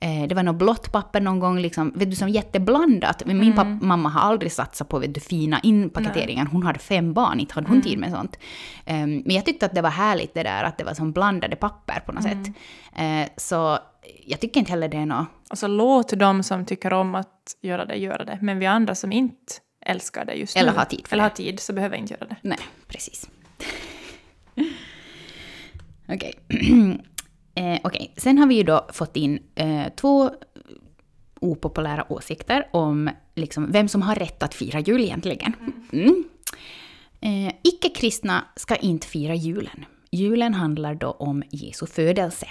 Eh, 0.00 0.28
det 0.28 0.34
var 0.34 0.42
något 0.42 0.56
blått 0.56 0.92
papper 0.92 1.20
någon 1.20 1.40
gång, 1.40 1.58
liksom, 1.58 1.92
vet 1.94 2.10
du, 2.10 2.16
som 2.16 2.28
jätteblandat. 2.28 3.22
Men 3.26 3.38
min 3.38 3.52
papp- 3.52 3.82
mamma 3.82 4.08
har 4.08 4.20
aldrig 4.20 4.52
satsat 4.52 4.88
på 4.88 4.98
vet 4.98 5.14
du, 5.14 5.20
fina 5.20 5.60
inpaketeringar. 5.62 6.44
Hon 6.52 6.62
hade 6.62 6.78
fem 6.78 7.12
barn, 7.12 7.40
inte 7.40 7.54
hade 7.54 7.68
hon 7.68 7.82
tid 7.82 7.98
med 7.98 8.10
sånt. 8.12 8.38
Ehm, 8.84 9.22
men 9.26 9.36
jag 9.36 9.44
tyckte 9.44 9.66
att 9.66 9.74
det 9.74 9.82
var 9.82 9.90
härligt 9.90 10.34
det 10.34 10.42
där 10.42 10.64
att 10.64 10.78
det 10.78 10.84
var 10.84 10.94
som 10.94 11.12
blandade 11.12 11.56
papper 11.56 12.00
på 12.06 12.12
något 12.12 12.22
sätt. 12.22 12.46
Eh, 12.96 13.28
så 13.36 13.78
jag 14.26 14.40
tycker 14.40 14.60
inte 14.60 14.70
heller 14.70 14.88
det 14.88 14.96
är 14.96 15.06
något... 15.06 15.26
Och 15.50 15.58
så 15.58 15.66
låt 15.66 16.18
de 16.18 16.42
som 16.42 16.64
tycker 16.64 16.92
om 16.92 17.14
att 17.14 17.56
göra 17.60 17.84
det 17.84 17.96
göra 17.96 18.24
det. 18.24 18.38
Men 18.42 18.58
vi 18.58 18.66
andra 18.66 18.94
som 18.94 19.12
inte 19.12 19.52
älskar 19.86 20.24
det 20.24 20.34
just 20.34 20.56
Eller 20.56 20.72
nu, 20.72 20.78
har 20.78 20.84
tid 20.84 21.06
för 21.06 21.16
eller 21.16 21.22
det. 21.22 21.28
har 21.28 21.36
tid, 21.36 21.60
så 21.60 21.72
behöver 21.72 21.96
inte 21.96 22.14
göra 22.14 22.24
det. 22.24 22.36
Nej, 22.42 22.58
precis. 22.88 23.30
Okej. 26.08 26.34
eh, 27.54 27.80
okej. 27.84 28.12
Sen 28.16 28.38
har 28.38 28.46
vi 28.46 28.54
ju 28.54 28.62
då 28.62 28.86
fått 28.92 29.16
in 29.16 29.38
eh, 29.54 29.88
två 29.96 30.30
opopulära 31.40 32.12
åsikter 32.12 32.68
om 32.70 33.10
liksom, 33.34 33.72
vem 33.72 33.88
som 33.88 34.02
har 34.02 34.14
rätt 34.14 34.42
att 34.42 34.54
fira 34.54 34.80
jul 34.80 35.00
egentligen. 35.00 35.52
Mm. 35.92 36.24
Eh, 37.20 37.54
Icke-kristna 37.62 38.44
ska 38.56 38.76
inte 38.76 39.06
fira 39.06 39.34
julen. 39.34 39.84
Julen 40.10 40.54
handlar 40.54 40.94
då 40.94 41.10
om 41.10 41.42
Jesu 41.50 41.86
födelse. 41.86 42.48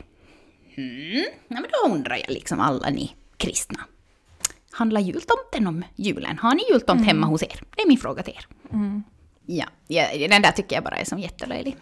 Mm. 0.76 1.26
Ja, 1.48 1.56
men 1.62 1.66
då 1.72 1.94
undrar 1.94 2.16
jag 2.16 2.30
liksom 2.30 2.60
alla 2.60 2.90
ni 2.90 3.16
kristna. 3.38 3.80
Handlar 4.72 5.02
jultomten 5.02 5.68
om 5.68 5.84
julen? 5.96 6.38
Har 6.38 6.56
ni 6.56 6.62
jultomt 6.72 7.06
hemma 7.06 7.28
hos 7.28 7.44
er? 7.44 7.64
Det 7.76 7.82
är 7.82 7.88
min 7.88 7.98
fråga 7.98 8.24
till 8.24 8.34
er. 8.34 8.46
Ja, 9.46 9.66
ja, 9.88 10.28
den 10.30 10.42
där 10.42 10.52
tycker 10.52 10.76
jag 10.76 10.84
bara 10.84 10.98
är 10.98 11.06
som 11.06 11.20
jättelöjlig. 11.20 11.78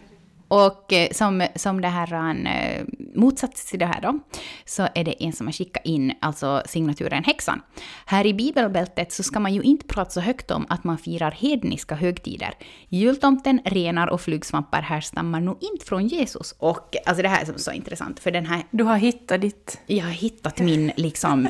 Och 0.48 0.92
eh, 0.92 1.10
som, 1.10 1.46
som 1.56 1.80
det 1.80 1.88
här, 1.88 2.12
eh, 2.46 2.84
motsats 3.14 3.64
till 3.70 3.78
det 3.78 3.86
här 3.86 4.00
då, 4.00 4.18
så 4.64 4.88
är 4.94 5.04
det 5.04 5.24
en 5.24 5.32
som 5.32 5.46
har 5.46 5.52
skickat 5.52 5.86
in 5.86 6.12
alltså 6.20 6.62
signaturen 6.66 7.24
Häxan. 7.24 7.62
Här 8.06 8.26
i 8.26 8.34
bibelbältet 8.34 9.12
så 9.12 9.22
ska 9.22 9.40
man 9.40 9.54
ju 9.54 9.62
inte 9.62 9.86
prata 9.86 10.10
så 10.10 10.20
högt 10.20 10.50
om 10.50 10.66
att 10.68 10.84
man 10.84 10.98
firar 10.98 11.30
hedniska 11.30 11.94
högtider. 11.94 12.54
Jultomten, 12.88 13.60
renar 13.64 14.06
och 14.06 14.20
flugsvampar 14.20 14.82
härstammar 14.82 15.40
nog 15.40 15.56
inte 15.60 15.86
från 15.86 16.06
Jesus. 16.08 16.54
Och 16.58 16.96
alltså 17.06 17.22
det 17.22 17.28
här 17.28 17.42
är 17.42 17.46
som 17.46 17.58
så 17.58 17.72
intressant, 17.72 18.20
för 18.20 18.30
den 18.30 18.46
här 18.46 18.62
Du 18.70 18.84
har 18.84 18.96
hittat 18.96 19.40
ditt... 19.40 19.80
jag 19.86 20.04
har 20.04 20.10
hittat 20.10 20.58
min, 20.58 20.92
liksom, 20.96 21.48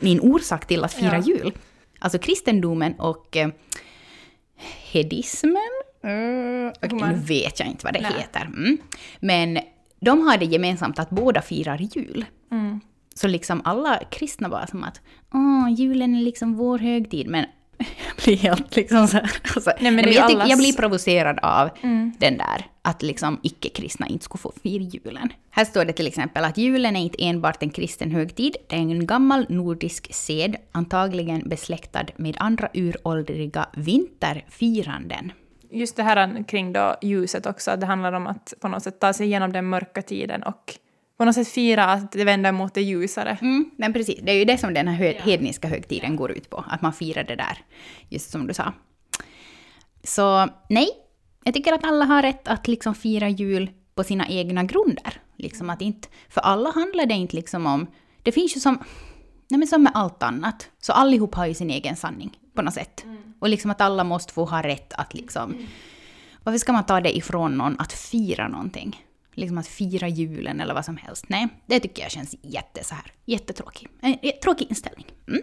min 0.00 0.20
orsak 0.20 0.66
till 0.66 0.84
att 0.84 0.92
fira 0.92 1.16
Ja. 1.16 1.22
jul. 1.22 1.52
Alltså 1.98 2.18
kristendomen 2.18 2.94
och 2.94 3.36
eh, 3.36 3.48
hedismen. 4.92 5.60
Uh, 6.04 6.72
okej, 6.82 7.08
nu 7.08 7.14
vet 7.14 7.60
jag 7.60 7.68
inte 7.68 7.84
vad 7.84 7.94
det 7.94 8.00
Nej. 8.00 8.12
heter. 8.18 8.40
Mm. 8.40 8.78
Men 9.20 9.58
de 10.04 10.26
har 10.26 10.38
det 10.38 10.44
gemensamt 10.44 10.98
att 10.98 11.10
båda 11.10 11.42
firar 11.42 11.78
jul. 11.78 12.24
Mm. 12.52 12.80
Så 13.14 13.28
liksom 13.28 13.62
alla 13.64 14.00
kristna 14.10 14.48
var 14.48 14.66
som 14.70 14.84
att 14.84 15.00
Åh, 15.34 15.72
julen 15.76 16.14
är 16.14 16.20
liksom 16.22 16.54
vår 16.56 16.78
högtid. 16.78 17.28
Men 17.28 17.44
jag 17.78 17.86
blir 18.24 18.36
helt 18.36 18.76
liksom 18.76 19.08
så 19.08 19.16
här. 19.16 19.30
Alltså, 19.54 19.70
Nej, 19.80 19.92
men 19.92 20.04
det 20.04 20.10
är 20.10 20.14
jag, 20.14 20.30
allas- 20.32 20.48
jag 20.48 20.58
blir 20.58 20.72
provocerad 20.76 21.38
av 21.42 21.70
Mm. 21.82 22.12
den 22.18 22.36
där 22.38 22.66
att 22.82 23.02
liksom 23.02 23.40
icke-kristna 23.42 24.06
inte 24.06 24.24
skulle 24.24 24.40
få 24.40 24.52
fira 24.62 24.82
julen. 24.82 25.32
Här 25.50 25.64
står 25.64 25.84
det 25.84 25.92
till 25.92 26.06
exempel 26.06 26.44
att 26.44 26.58
julen 26.58 26.96
är 26.96 27.00
inte 27.00 27.24
enbart 27.24 27.62
en 27.62 27.70
kristen 27.70 28.10
högtid, 28.10 28.56
det 28.68 28.76
är 28.76 28.80
en 28.80 29.06
gammal 29.06 29.46
nordisk 29.48 30.14
sed, 30.14 30.56
antagligen 30.72 31.48
besläktad 31.48 32.04
med 32.16 32.36
andra 32.40 32.68
uråldriga 32.74 33.66
vinterfiranden. 33.76 35.32
Just 35.74 35.96
det 35.96 36.02
här 36.02 36.44
kring 36.44 36.72
då 36.72 36.96
ljuset 37.02 37.46
också, 37.46 37.76
det 37.76 37.86
handlar 37.86 38.12
om 38.12 38.26
att 38.26 38.54
på 38.60 38.68
något 38.68 38.82
sätt 38.82 39.00
ta 39.00 39.12
sig 39.12 39.26
igenom 39.26 39.52
den 39.52 39.68
mörka 39.68 40.02
tiden 40.02 40.42
och 40.42 40.74
på 41.16 41.24
något 41.24 41.34
sätt 41.34 41.48
fira 41.48 41.84
att 41.84 42.12
det 42.12 42.24
vänder 42.24 42.52
mot 42.52 42.74
det 42.74 42.82
ljusare. 42.82 43.38
Mm, 43.40 43.70
men 43.76 43.92
precis, 43.92 44.20
det 44.22 44.32
är 44.32 44.36
ju 44.36 44.44
det 44.44 44.58
som 44.58 44.74
den 44.74 44.88
här 44.88 45.12
hedniska 45.12 45.68
högtiden 45.68 46.16
går 46.16 46.32
ut 46.32 46.50
på, 46.50 46.64
att 46.68 46.82
man 46.82 46.92
firar 46.92 47.24
det 47.24 47.36
där, 47.36 47.58
just 48.08 48.30
som 48.30 48.46
du 48.46 48.54
sa. 48.54 48.72
Så 50.04 50.48
nej, 50.68 50.88
jag 51.44 51.54
tycker 51.54 51.72
att 51.72 51.84
alla 51.84 52.04
har 52.04 52.22
rätt 52.22 52.48
att 52.48 52.68
liksom 52.68 52.94
fira 52.94 53.28
jul 53.28 53.70
på 53.94 54.04
sina 54.04 54.28
egna 54.28 54.64
grunder. 54.64 55.20
Liksom 55.36 55.70
att 55.70 55.82
inte, 55.82 56.08
för 56.28 56.40
alla 56.40 56.70
handlar 56.70 57.06
det 57.06 57.14
inte 57.14 57.36
liksom 57.36 57.66
om... 57.66 57.86
Det 58.22 58.32
finns 58.32 58.56
ju 58.56 58.60
som... 58.60 58.78
Nej 59.50 59.58
men 59.58 59.68
som 59.68 59.82
med 59.82 59.92
allt 59.94 60.22
annat, 60.22 60.70
så 60.80 60.92
allihop 60.92 61.34
har 61.34 61.46
ju 61.46 61.54
sin 61.54 61.70
egen 61.70 61.96
sanning 61.96 62.38
på 62.54 62.62
något 62.62 62.74
sätt. 62.74 63.04
Och 63.38 63.48
liksom 63.48 63.70
att 63.70 63.80
alla 63.80 64.04
måste 64.04 64.32
få 64.32 64.44
ha 64.44 64.62
rätt 64.62 64.92
att 64.92 65.14
liksom... 65.14 65.66
Varför 66.42 66.58
ska 66.58 66.72
man 66.72 66.86
ta 66.86 67.00
det 67.00 67.16
ifrån 67.16 67.56
någon 67.56 67.80
att 67.80 67.92
fira 67.92 68.48
någonting? 68.48 69.04
Liksom 69.32 69.58
att 69.58 69.66
fira 69.66 70.08
julen 70.08 70.60
eller 70.60 70.74
vad 70.74 70.84
som 70.84 70.96
helst. 70.96 71.24
Nej, 71.28 71.48
det 71.66 71.80
tycker 71.80 72.02
jag 72.02 72.10
känns 72.10 72.36
jätte 72.42 72.84
så 72.84 72.94
här, 72.94 73.12
jättetråkig. 73.24 73.88
En 74.00 74.18
eh, 74.22 74.32
tråkig 74.42 74.66
inställning. 74.68 75.06
Mm. 75.28 75.42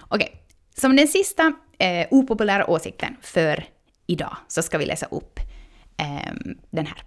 Okej, 0.00 0.42
som 0.74 0.96
den 0.96 1.08
sista 1.08 1.52
eh, 1.78 2.06
opopulära 2.10 2.70
åsikten 2.70 3.16
för 3.20 3.64
idag 4.06 4.36
så 4.48 4.62
ska 4.62 4.78
vi 4.78 4.86
läsa 4.86 5.06
upp 5.06 5.40
eh, 5.96 6.32
den 6.70 6.86
här. 6.86 7.02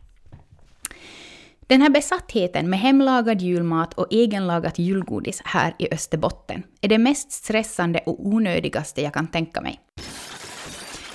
Den 1.72 1.82
här 1.82 1.90
besattheten 1.90 2.70
med 2.70 2.80
hemlagad 2.80 3.42
julmat 3.42 3.94
och 3.94 4.08
egenlagat 4.14 4.80
julgodis 4.80 5.42
här 5.46 5.74
i 5.80 5.94
Österbotten 5.94 6.64
är 6.82 6.88
det 6.88 6.98
mest 6.98 7.32
stressande 7.32 8.00
och 8.06 8.28
onödigaste 8.28 9.02
jag 9.02 9.14
kan 9.14 9.28
tänka 9.28 9.62
mig. 9.62 9.80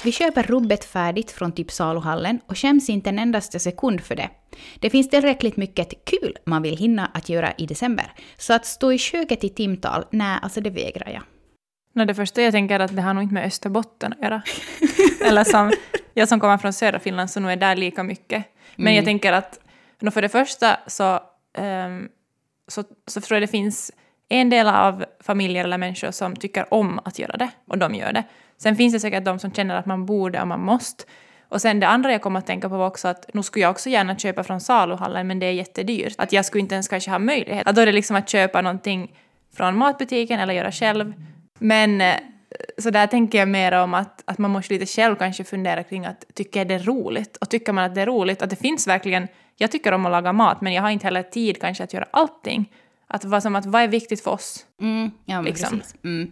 Vi 0.05 0.13
köper 0.13 0.43
rubbet 0.43 0.85
färdigt 0.85 1.31
från 1.31 1.53
typ 1.53 1.71
saluhallen 1.71 2.41
och 2.47 2.59
skäms 2.59 2.89
inte 2.89 3.11
en 3.11 3.19
endaste 3.19 3.59
sekund 3.59 4.01
för 4.01 4.17
det. 4.17 4.31
Det 4.81 4.91
finns 4.91 5.11
tillräckligt 5.11 5.57
mycket 5.57 6.05
kul 6.05 6.37
man 6.47 6.63
vill 6.63 6.77
hinna 6.77 7.11
att 7.15 7.29
göra 7.29 7.53
i 7.59 7.67
december, 7.67 8.13
så 8.37 8.53
att 8.53 8.67
stå 8.67 8.93
i 8.93 8.99
köket 8.99 9.45
i 9.45 9.49
timtal, 9.49 10.05
nej, 10.11 10.39
alltså 10.43 10.61
det 10.61 10.71
vägrar 10.71 11.09
jag. 11.09 11.23
No, 11.95 12.05
det 12.05 12.15
första 12.15 12.43
jag 12.43 12.53
tänker 12.53 12.75
är 12.75 12.85
att 12.85 12.97
det 12.97 13.03
har 13.03 13.15
nog 13.15 13.23
inte 13.23 13.35
med 13.35 13.47
Österbotten 13.47 14.13
att 14.13 14.23
göra. 14.23 14.43
Eller 15.25 15.45
som, 15.45 15.73
jag 16.15 16.29
som 16.29 16.41
kommer 16.41 16.59
från 16.59 16.73
södra 16.73 16.99
Finland 16.99 17.31
så 17.31 17.41
nog 17.41 17.51
är 17.51 17.57
där 17.57 17.77
lika 17.77 18.03
mycket. 18.03 18.45
Men 18.77 18.95
jag 18.95 19.05
tänker 19.05 19.33
att 19.33 19.61
no, 20.01 20.11
för 20.11 20.23
det 20.23 20.29
första 20.29 20.77
så, 20.87 21.21
um, 21.59 22.09
så, 22.69 22.85
så 23.07 23.21
tror 23.21 23.37
jag 23.37 23.43
det 23.43 23.51
finns 23.51 23.93
en 24.29 24.51
del 24.51 24.69
av 24.69 25.05
familjer 25.21 25.65
eller 25.65 25.79
människor 25.79 26.11
som 26.11 26.37
tycker 26.37 26.75
om 26.75 27.01
att 27.05 27.19
göra 27.19 27.37
det 27.37 27.51
och 27.67 27.79
de 27.79 27.95
gör 27.95 28.13
det. 28.13 28.25
Sen 28.59 28.77
finns 28.77 28.93
det 28.93 29.01
säkert 29.01 29.25
de 29.25 29.39
som 29.39 29.53
känner 29.53 29.75
att 29.75 29.87
man 29.87 30.07
borde 30.07 30.41
och 30.41 30.49
man 30.49 30.61
måste. 30.61 31.05
Och 31.49 31.61
sen 31.61 31.81
det 31.81 31.89
andra 31.89 32.13
jag 32.13 32.23
kom 32.23 32.37
att 32.37 32.47
tänka 32.47 32.69
på 32.69 32.77
var 32.77 32.87
också 32.87 33.09
att 33.09 33.31
nu 33.35 33.43
skulle 33.43 33.63
jag 33.63 33.71
också 33.71 33.89
gärna 33.89 34.17
köpa 34.17 34.45
från 34.45 34.61
saluhallen 34.61 35.27
men 35.27 35.39
det 35.39 35.47
är 35.47 35.53
jättedyrt. 35.53 36.15
Att 36.19 36.33
jag 36.33 36.45
skulle 36.45 36.63
inte 36.63 36.75
ens 36.75 36.89
kanske 36.89 37.11
ha 37.11 37.19
möjlighet. 37.19 37.69
Att 37.69 37.77
då 37.77 37.81
är 37.81 37.87
det 37.87 37.93
liksom 37.93 38.17
att 38.17 38.29
köpa 38.29 38.63
någonting 38.63 39.17
från 39.57 39.79
matbutiken 39.79 40.41
eller 40.41 40.55
göra 40.55 40.73
själv. 40.73 41.13
Men 41.59 42.01
eh, 42.01 42.15
så 42.79 42.91
där 42.91 43.07
tänker 43.07 43.39
jag 43.39 43.49
mer 43.49 43.73
om 43.73 43.95
att, 43.95 44.23
att 44.25 44.39
man 44.39 44.51
måste 44.51 44.75
lite 44.75 44.87
själv 44.87 45.17
kanske 45.17 45.45
fundera 45.45 45.83
kring 45.83 46.07
att 46.07 46.25
tycker 46.35 46.61
jag 46.61 46.69
det 46.69 46.75
är 46.75 46.79
roligt? 46.79 47.37
Och 47.37 47.51
tycker 47.51 47.73
man 47.73 47.85
att 47.85 47.95
det 47.95 48.03
är 48.03 48.07
roligt, 48.07 48.43
att 48.43 48.51
det 48.51 48.57
finns 48.57 48.87
verkligen, 48.87 49.29
jag 49.57 49.73
tycker 49.73 49.93
om 49.93 50.07
att 50.07 50.13
laga 50.13 50.33
mat 50.33 50.61
men 50.61 50.73
jag 50.73 50.83
har 50.83 50.91
inte 50.91 51.07
heller 51.07 51.23
tid 51.23 51.61
kanske 51.61 51.85
att 51.85 51.93
göra 51.93 52.07
allting. 52.11 52.73
Att 53.09 53.25
vad 53.25 53.43
som 53.43 53.57
att 53.57 53.67
vad 53.67 53.83
är 53.83 53.89
viktigt 53.89 54.21
för 54.25 54.31
oss? 54.31 54.67
Mm, 54.81 55.11
ja, 55.25 55.41
Liksom. 55.41 55.79
precis. 55.79 55.95
Mm. 56.05 56.31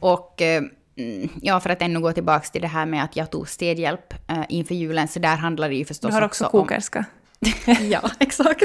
Och 0.00 0.42
eh, 0.42 0.62
mm, 0.98 1.28
ja, 1.42 1.60
för 1.60 1.70
att 1.70 1.82
ännu 1.82 2.00
gå 2.00 2.12
tillbaka 2.12 2.48
till 2.48 2.62
det 2.62 2.68
här 2.68 2.86
med 2.86 3.04
att 3.04 3.16
jag 3.16 3.30
tog 3.30 3.48
städhjälp 3.48 4.14
eh, 4.30 4.44
inför 4.48 4.74
julen, 4.74 5.08
så 5.08 5.18
där 5.18 5.36
handlar 5.36 5.68
det 5.68 5.74
ju 5.74 5.84
förstås 5.84 6.10
Du 6.10 6.14
har 6.14 6.22
också 6.22 6.44
om... 6.44 6.50
kokerska. 6.50 7.04
ja, 7.80 8.10
exakt. 8.20 8.64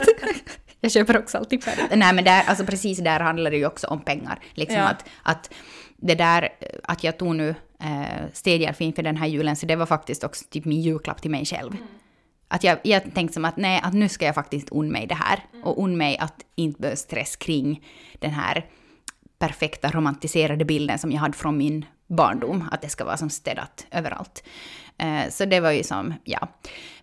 jag 0.82 0.91
köper 0.91 1.17
också 1.19 1.38
alltid 1.38 1.63
färdigt. 1.63 1.86
Nej, 1.95 2.13
men 2.13 2.23
där, 2.23 2.43
alltså 2.47 2.65
precis 2.65 2.97
där 2.99 3.19
handlar 3.19 3.51
det 3.51 3.58
ju 3.58 3.65
också 3.65 3.88
om 3.88 4.01
pengar. 4.01 4.39
Liksom 4.53 4.77
Ja. 4.79 4.88
att, 4.88 5.06
att 5.23 5.53
det 6.03 6.15
där, 6.15 6.49
eh, 6.59 6.67
att 6.83 7.03
jag 7.03 7.17
tog 7.17 7.35
nu 7.35 7.55
eh, 7.79 8.27
städhjälp 8.33 8.81
inför 8.81 9.03
den 9.03 9.17
här 9.17 9.27
julen, 9.27 9.55
så 9.55 9.65
det 9.65 9.75
var 9.75 9.85
faktiskt 9.85 10.23
också 10.23 10.45
typ 10.49 10.65
min 10.65 10.81
julklapp 10.81 11.21
till 11.21 11.31
mig 11.31 11.45
själv. 11.45 11.71
Att 12.47 12.63
jag, 12.63 12.77
jag 12.83 13.13
tänkte 13.13 13.33
som 13.33 13.45
att 13.45 13.57
nej, 13.57 13.81
att 13.83 13.93
nu 13.93 14.09
ska 14.09 14.25
jag 14.25 14.35
faktiskt 14.35 14.69
unna 14.69 14.91
mig 14.91 15.07
det 15.07 15.15
här. 15.15 15.39
Och 15.63 15.83
unna 15.83 15.97
mig 15.97 16.17
att 16.17 16.45
inte 16.55 16.81
behöva 16.81 16.95
stress 16.95 17.35
kring 17.35 17.83
den 18.19 18.31
här 18.31 18.65
perfekta 19.39 19.91
romantiserade 19.91 20.65
bilden 20.65 20.99
som 20.99 21.11
jag 21.11 21.19
hade 21.19 21.37
från 21.37 21.57
min 21.57 21.85
barndom. 22.07 22.69
Att 22.71 22.81
det 22.81 22.89
ska 22.89 23.05
vara 23.05 23.17
som 23.17 23.29
städat 23.29 23.87
överallt. 23.91 24.43
Eh, 24.97 25.29
så 25.29 25.45
det 25.45 25.59
var 25.59 25.71
ju 25.71 25.83
som, 25.83 26.13
ja. 26.23 26.47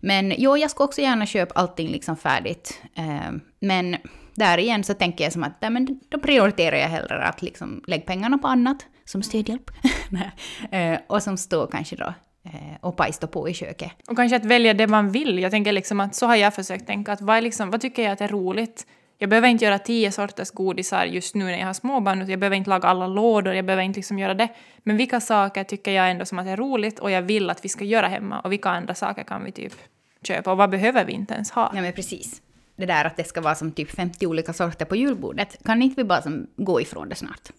Men 0.00 0.34
jo, 0.38 0.56
jag 0.56 0.70
ska 0.70 0.84
också 0.84 1.00
gärna 1.00 1.26
köpa 1.26 1.54
allting 1.54 1.88
liksom 1.88 2.16
färdigt. 2.16 2.82
Eh, 2.94 3.32
men 3.60 3.96
där 4.34 4.58
igen 4.58 4.84
så 4.84 4.94
tänker 4.94 5.24
jag 5.24 5.32
som 5.32 5.44
att 5.44 5.60
nej, 5.60 5.70
men 5.70 6.00
då 6.08 6.18
prioriterar 6.18 6.76
jag 6.76 6.88
hellre 6.88 7.22
att 7.24 7.42
liksom 7.42 7.82
lägga 7.86 8.02
pengarna 8.02 8.38
på 8.38 8.48
annat, 8.48 8.86
som 9.10 9.22
städhjälp. 9.22 9.70
Nej. 10.08 10.92
eh, 10.92 11.00
och 11.06 11.22
som 11.22 11.36
står 11.36 11.66
kanske 11.66 11.96
då 11.96 12.14
eh, 12.44 12.76
och 12.80 12.96
pajstar 12.96 13.28
på 13.28 13.48
i 13.48 13.54
köket. 13.54 13.90
Och 14.08 14.16
kanske 14.16 14.36
att 14.36 14.44
välja 14.44 14.74
det 14.74 14.86
man 14.86 15.10
vill. 15.10 15.38
Jag 15.38 15.50
tänker 15.50 15.72
liksom 15.72 16.00
att 16.00 16.14
så 16.14 16.26
har 16.26 16.36
jag 16.36 16.54
försökt 16.54 16.86
tänka 16.86 17.12
att 17.12 17.20
vad, 17.20 17.36
är 17.36 17.42
liksom, 17.42 17.70
vad 17.70 17.80
tycker 17.80 18.02
jag 18.02 18.12
att 18.12 18.20
är 18.20 18.28
roligt? 18.28 18.86
Jag 19.18 19.30
behöver 19.30 19.48
inte 19.48 19.64
göra 19.64 19.78
tio 19.78 20.12
sorters 20.12 20.50
godisar 20.50 21.04
just 21.04 21.34
nu 21.34 21.44
när 21.44 21.58
jag 21.58 21.66
har 21.66 21.72
småbarn. 21.72 22.30
Jag 22.30 22.40
behöver 22.40 22.56
inte 22.56 22.70
laga 22.70 22.88
alla 22.88 23.06
lådor, 23.06 23.54
jag 23.54 23.64
behöver 23.64 23.82
inte 23.82 23.98
liksom 23.98 24.18
göra 24.18 24.34
det. 24.34 24.48
Men 24.82 24.96
vilka 24.96 25.20
saker 25.20 25.64
tycker 25.64 25.90
jag 25.90 26.10
ändå 26.10 26.24
som 26.24 26.38
att 26.38 26.46
är 26.46 26.56
roligt 26.56 26.98
och 26.98 27.10
jag 27.10 27.22
vill 27.22 27.50
att 27.50 27.64
vi 27.64 27.68
ska 27.68 27.84
göra 27.84 28.08
hemma? 28.08 28.40
Och 28.40 28.52
vilka 28.52 28.68
andra 28.68 28.94
saker 28.94 29.22
kan 29.22 29.44
vi 29.44 29.52
typ 29.52 29.74
köpa? 30.22 30.52
Och 30.52 30.56
vad 30.56 30.70
behöver 30.70 31.04
vi 31.04 31.12
inte 31.12 31.34
ens 31.34 31.50
ha? 31.50 31.72
Ja 31.74 31.80
men 31.80 31.92
precis. 31.92 32.42
Det 32.76 32.86
där 32.86 33.04
att 33.04 33.16
det 33.16 33.24
ska 33.24 33.40
vara 33.40 33.54
som 33.54 33.72
typ 33.72 33.90
50 33.90 34.26
olika 34.26 34.52
sorter 34.52 34.84
på 34.84 34.96
julbordet. 34.96 35.56
Kan 35.64 35.82
inte 35.82 35.96
vi 35.96 36.04
bara 36.04 36.22
som 36.22 36.46
gå 36.56 36.80
ifrån 36.80 37.08
det 37.08 37.14
snart? 37.14 37.50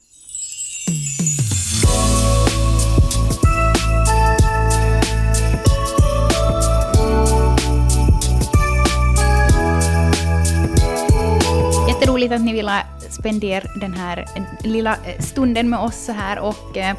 Jätteroligt 12.01 12.33
att 12.33 12.41
ni 12.41 12.53
ville 12.53 12.83
spendera 13.09 13.63
den 13.75 13.93
här 13.93 14.25
lilla 14.63 14.95
eh, 15.05 15.21
stunden 15.21 15.69
med 15.69 15.79
oss 15.79 16.05
så 16.05 16.11
här 16.11 16.39
och 16.39 16.77
eh, 16.77 16.95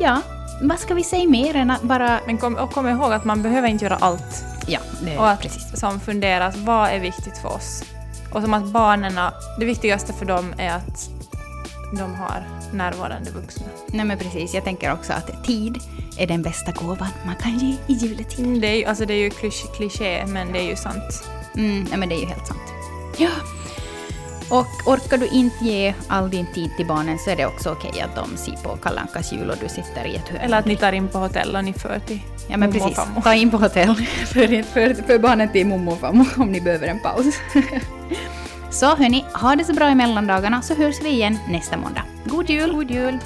ja, 0.00 0.20
vad 0.62 0.78
ska 0.78 0.94
vi 0.94 1.04
säga 1.04 1.28
mer 1.28 1.56
än 1.56 1.70
att 1.70 1.82
bara... 1.82 2.20
Men 2.26 2.38
kom, 2.38 2.56
och 2.56 2.72
kom 2.72 2.88
ihåg 2.88 3.12
att 3.12 3.24
man 3.24 3.42
behöver 3.42 3.68
inte 3.68 3.84
göra 3.84 3.96
allt. 3.96 4.44
Ja, 4.66 4.78
det, 5.02 5.18
Och 5.18 5.28
att 5.30 5.40
precis. 5.40 5.80
som 5.80 6.00
funderas, 6.00 6.56
vad 6.56 6.90
är 6.90 6.98
viktigt 7.00 7.38
för 7.38 7.48
oss? 7.48 7.82
Och 8.32 8.42
som 8.42 8.54
att 8.54 8.64
barnen, 8.64 9.18
det 9.58 9.64
viktigaste 9.64 10.12
för 10.12 10.24
dem 10.26 10.54
är 10.58 10.70
att 10.76 11.08
de 11.92 12.14
har 12.14 12.42
närvarande 12.72 13.30
vuxna. 13.30 13.66
Nej 13.86 14.04
men 14.04 14.18
precis, 14.18 14.54
jag 14.54 14.64
tänker 14.64 14.92
också 14.92 15.12
att 15.12 15.44
tid 15.44 15.78
är 16.18 16.26
den 16.26 16.42
bästa 16.42 16.72
gåvan 16.72 17.08
man 17.26 17.34
kan 17.34 17.58
ge 17.58 17.76
i 17.86 17.92
juletid. 17.92 18.46
Mm, 18.46 18.60
Det 18.60 18.66
är 18.68 18.76
ju, 18.76 18.84
alltså 18.84 19.06
det 19.06 19.14
är 19.14 19.18
ju 19.18 19.30
kliché, 19.76 20.26
men 20.26 20.52
det 20.52 20.58
är 20.58 20.68
ju 20.68 20.76
sant. 20.76 21.28
Mm, 21.56 21.86
nej 21.90 21.98
men 21.98 22.08
det 22.08 22.14
är 22.14 22.20
ju 22.20 22.26
helt 22.26 22.46
sant. 22.46 22.60
Ja. 23.16 23.30
Och 24.50 24.66
orkar 24.86 25.18
du 25.18 25.26
inte 25.26 25.64
ge 25.64 25.94
all 26.08 26.30
din 26.30 26.46
tid 26.54 26.70
till 26.76 26.86
barnen 26.86 27.18
så 27.18 27.30
är 27.30 27.36
det 27.36 27.46
också 27.46 27.70
okej 27.72 28.00
att 28.00 28.16
de 28.16 28.36
ser 28.36 28.52
på 28.52 28.76
Kalle 28.76 29.00
Ankas 29.00 29.32
jul 29.32 29.50
och 29.50 29.56
du 29.60 29.68
sitter 29.68 30.04
i 30.06 30.16
ett 30.16 30.28
hörn. 30.28 30.40
Eller 30.40 30.58
att 30.58 30.66
ni 30.66 30.76
tar 30.76 30.92
in 30.92 31.08
på 31.08 31.18
hotell 31.18 31.56
och 31.56 31.64
ni 31.64 31.72
för 31.72 31.98
till 31.98 32.20
Ja 32.48 32.56
men 32.56 32.72
precis, 32.72 32.96
fammo. 32.96 33.22
ta 33.22 33.34
in 33.34 33.50
på 33.50 33.56
hotell 33.56 33.94
för, 34.26 34.62
för, 34.62 34.94
för 34.94 35.18
barnen 35.18 35.48
till 35.48 35.66
mommo 35.66 35.92
och 35.92 35.98
fammo 35.98 36.24
om 36.36 36.52
ni 36.52 36.60
behöver 36.60 36.86
en 36.86 36.98
paus. 37.00 37.34
så 38.70 38.86
hörni, 38.86 39.24
ha 39.34 39.56
det 39.56 39.64
så 39.64 39.72
bra 39.72 39.90
i 39.90 39.94
mellandagarna 39.94 40.62
så 40.62 40.74
hörs 40.74 41.02
vi 41.02 41.08
igen 41.08 41.38
nästa 41.48 41.76
måndag. 41.76 42.02
God 42.24 42.50
jul! 42.50 42.72
God 42.72 42.90
jul! 42.90 43.18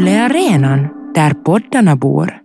Yle 0.00 0.24
Arenan, 0.24 0.88
där 1.14 1.30
poddarna 1.30 1.96
bor. 1.96 2.40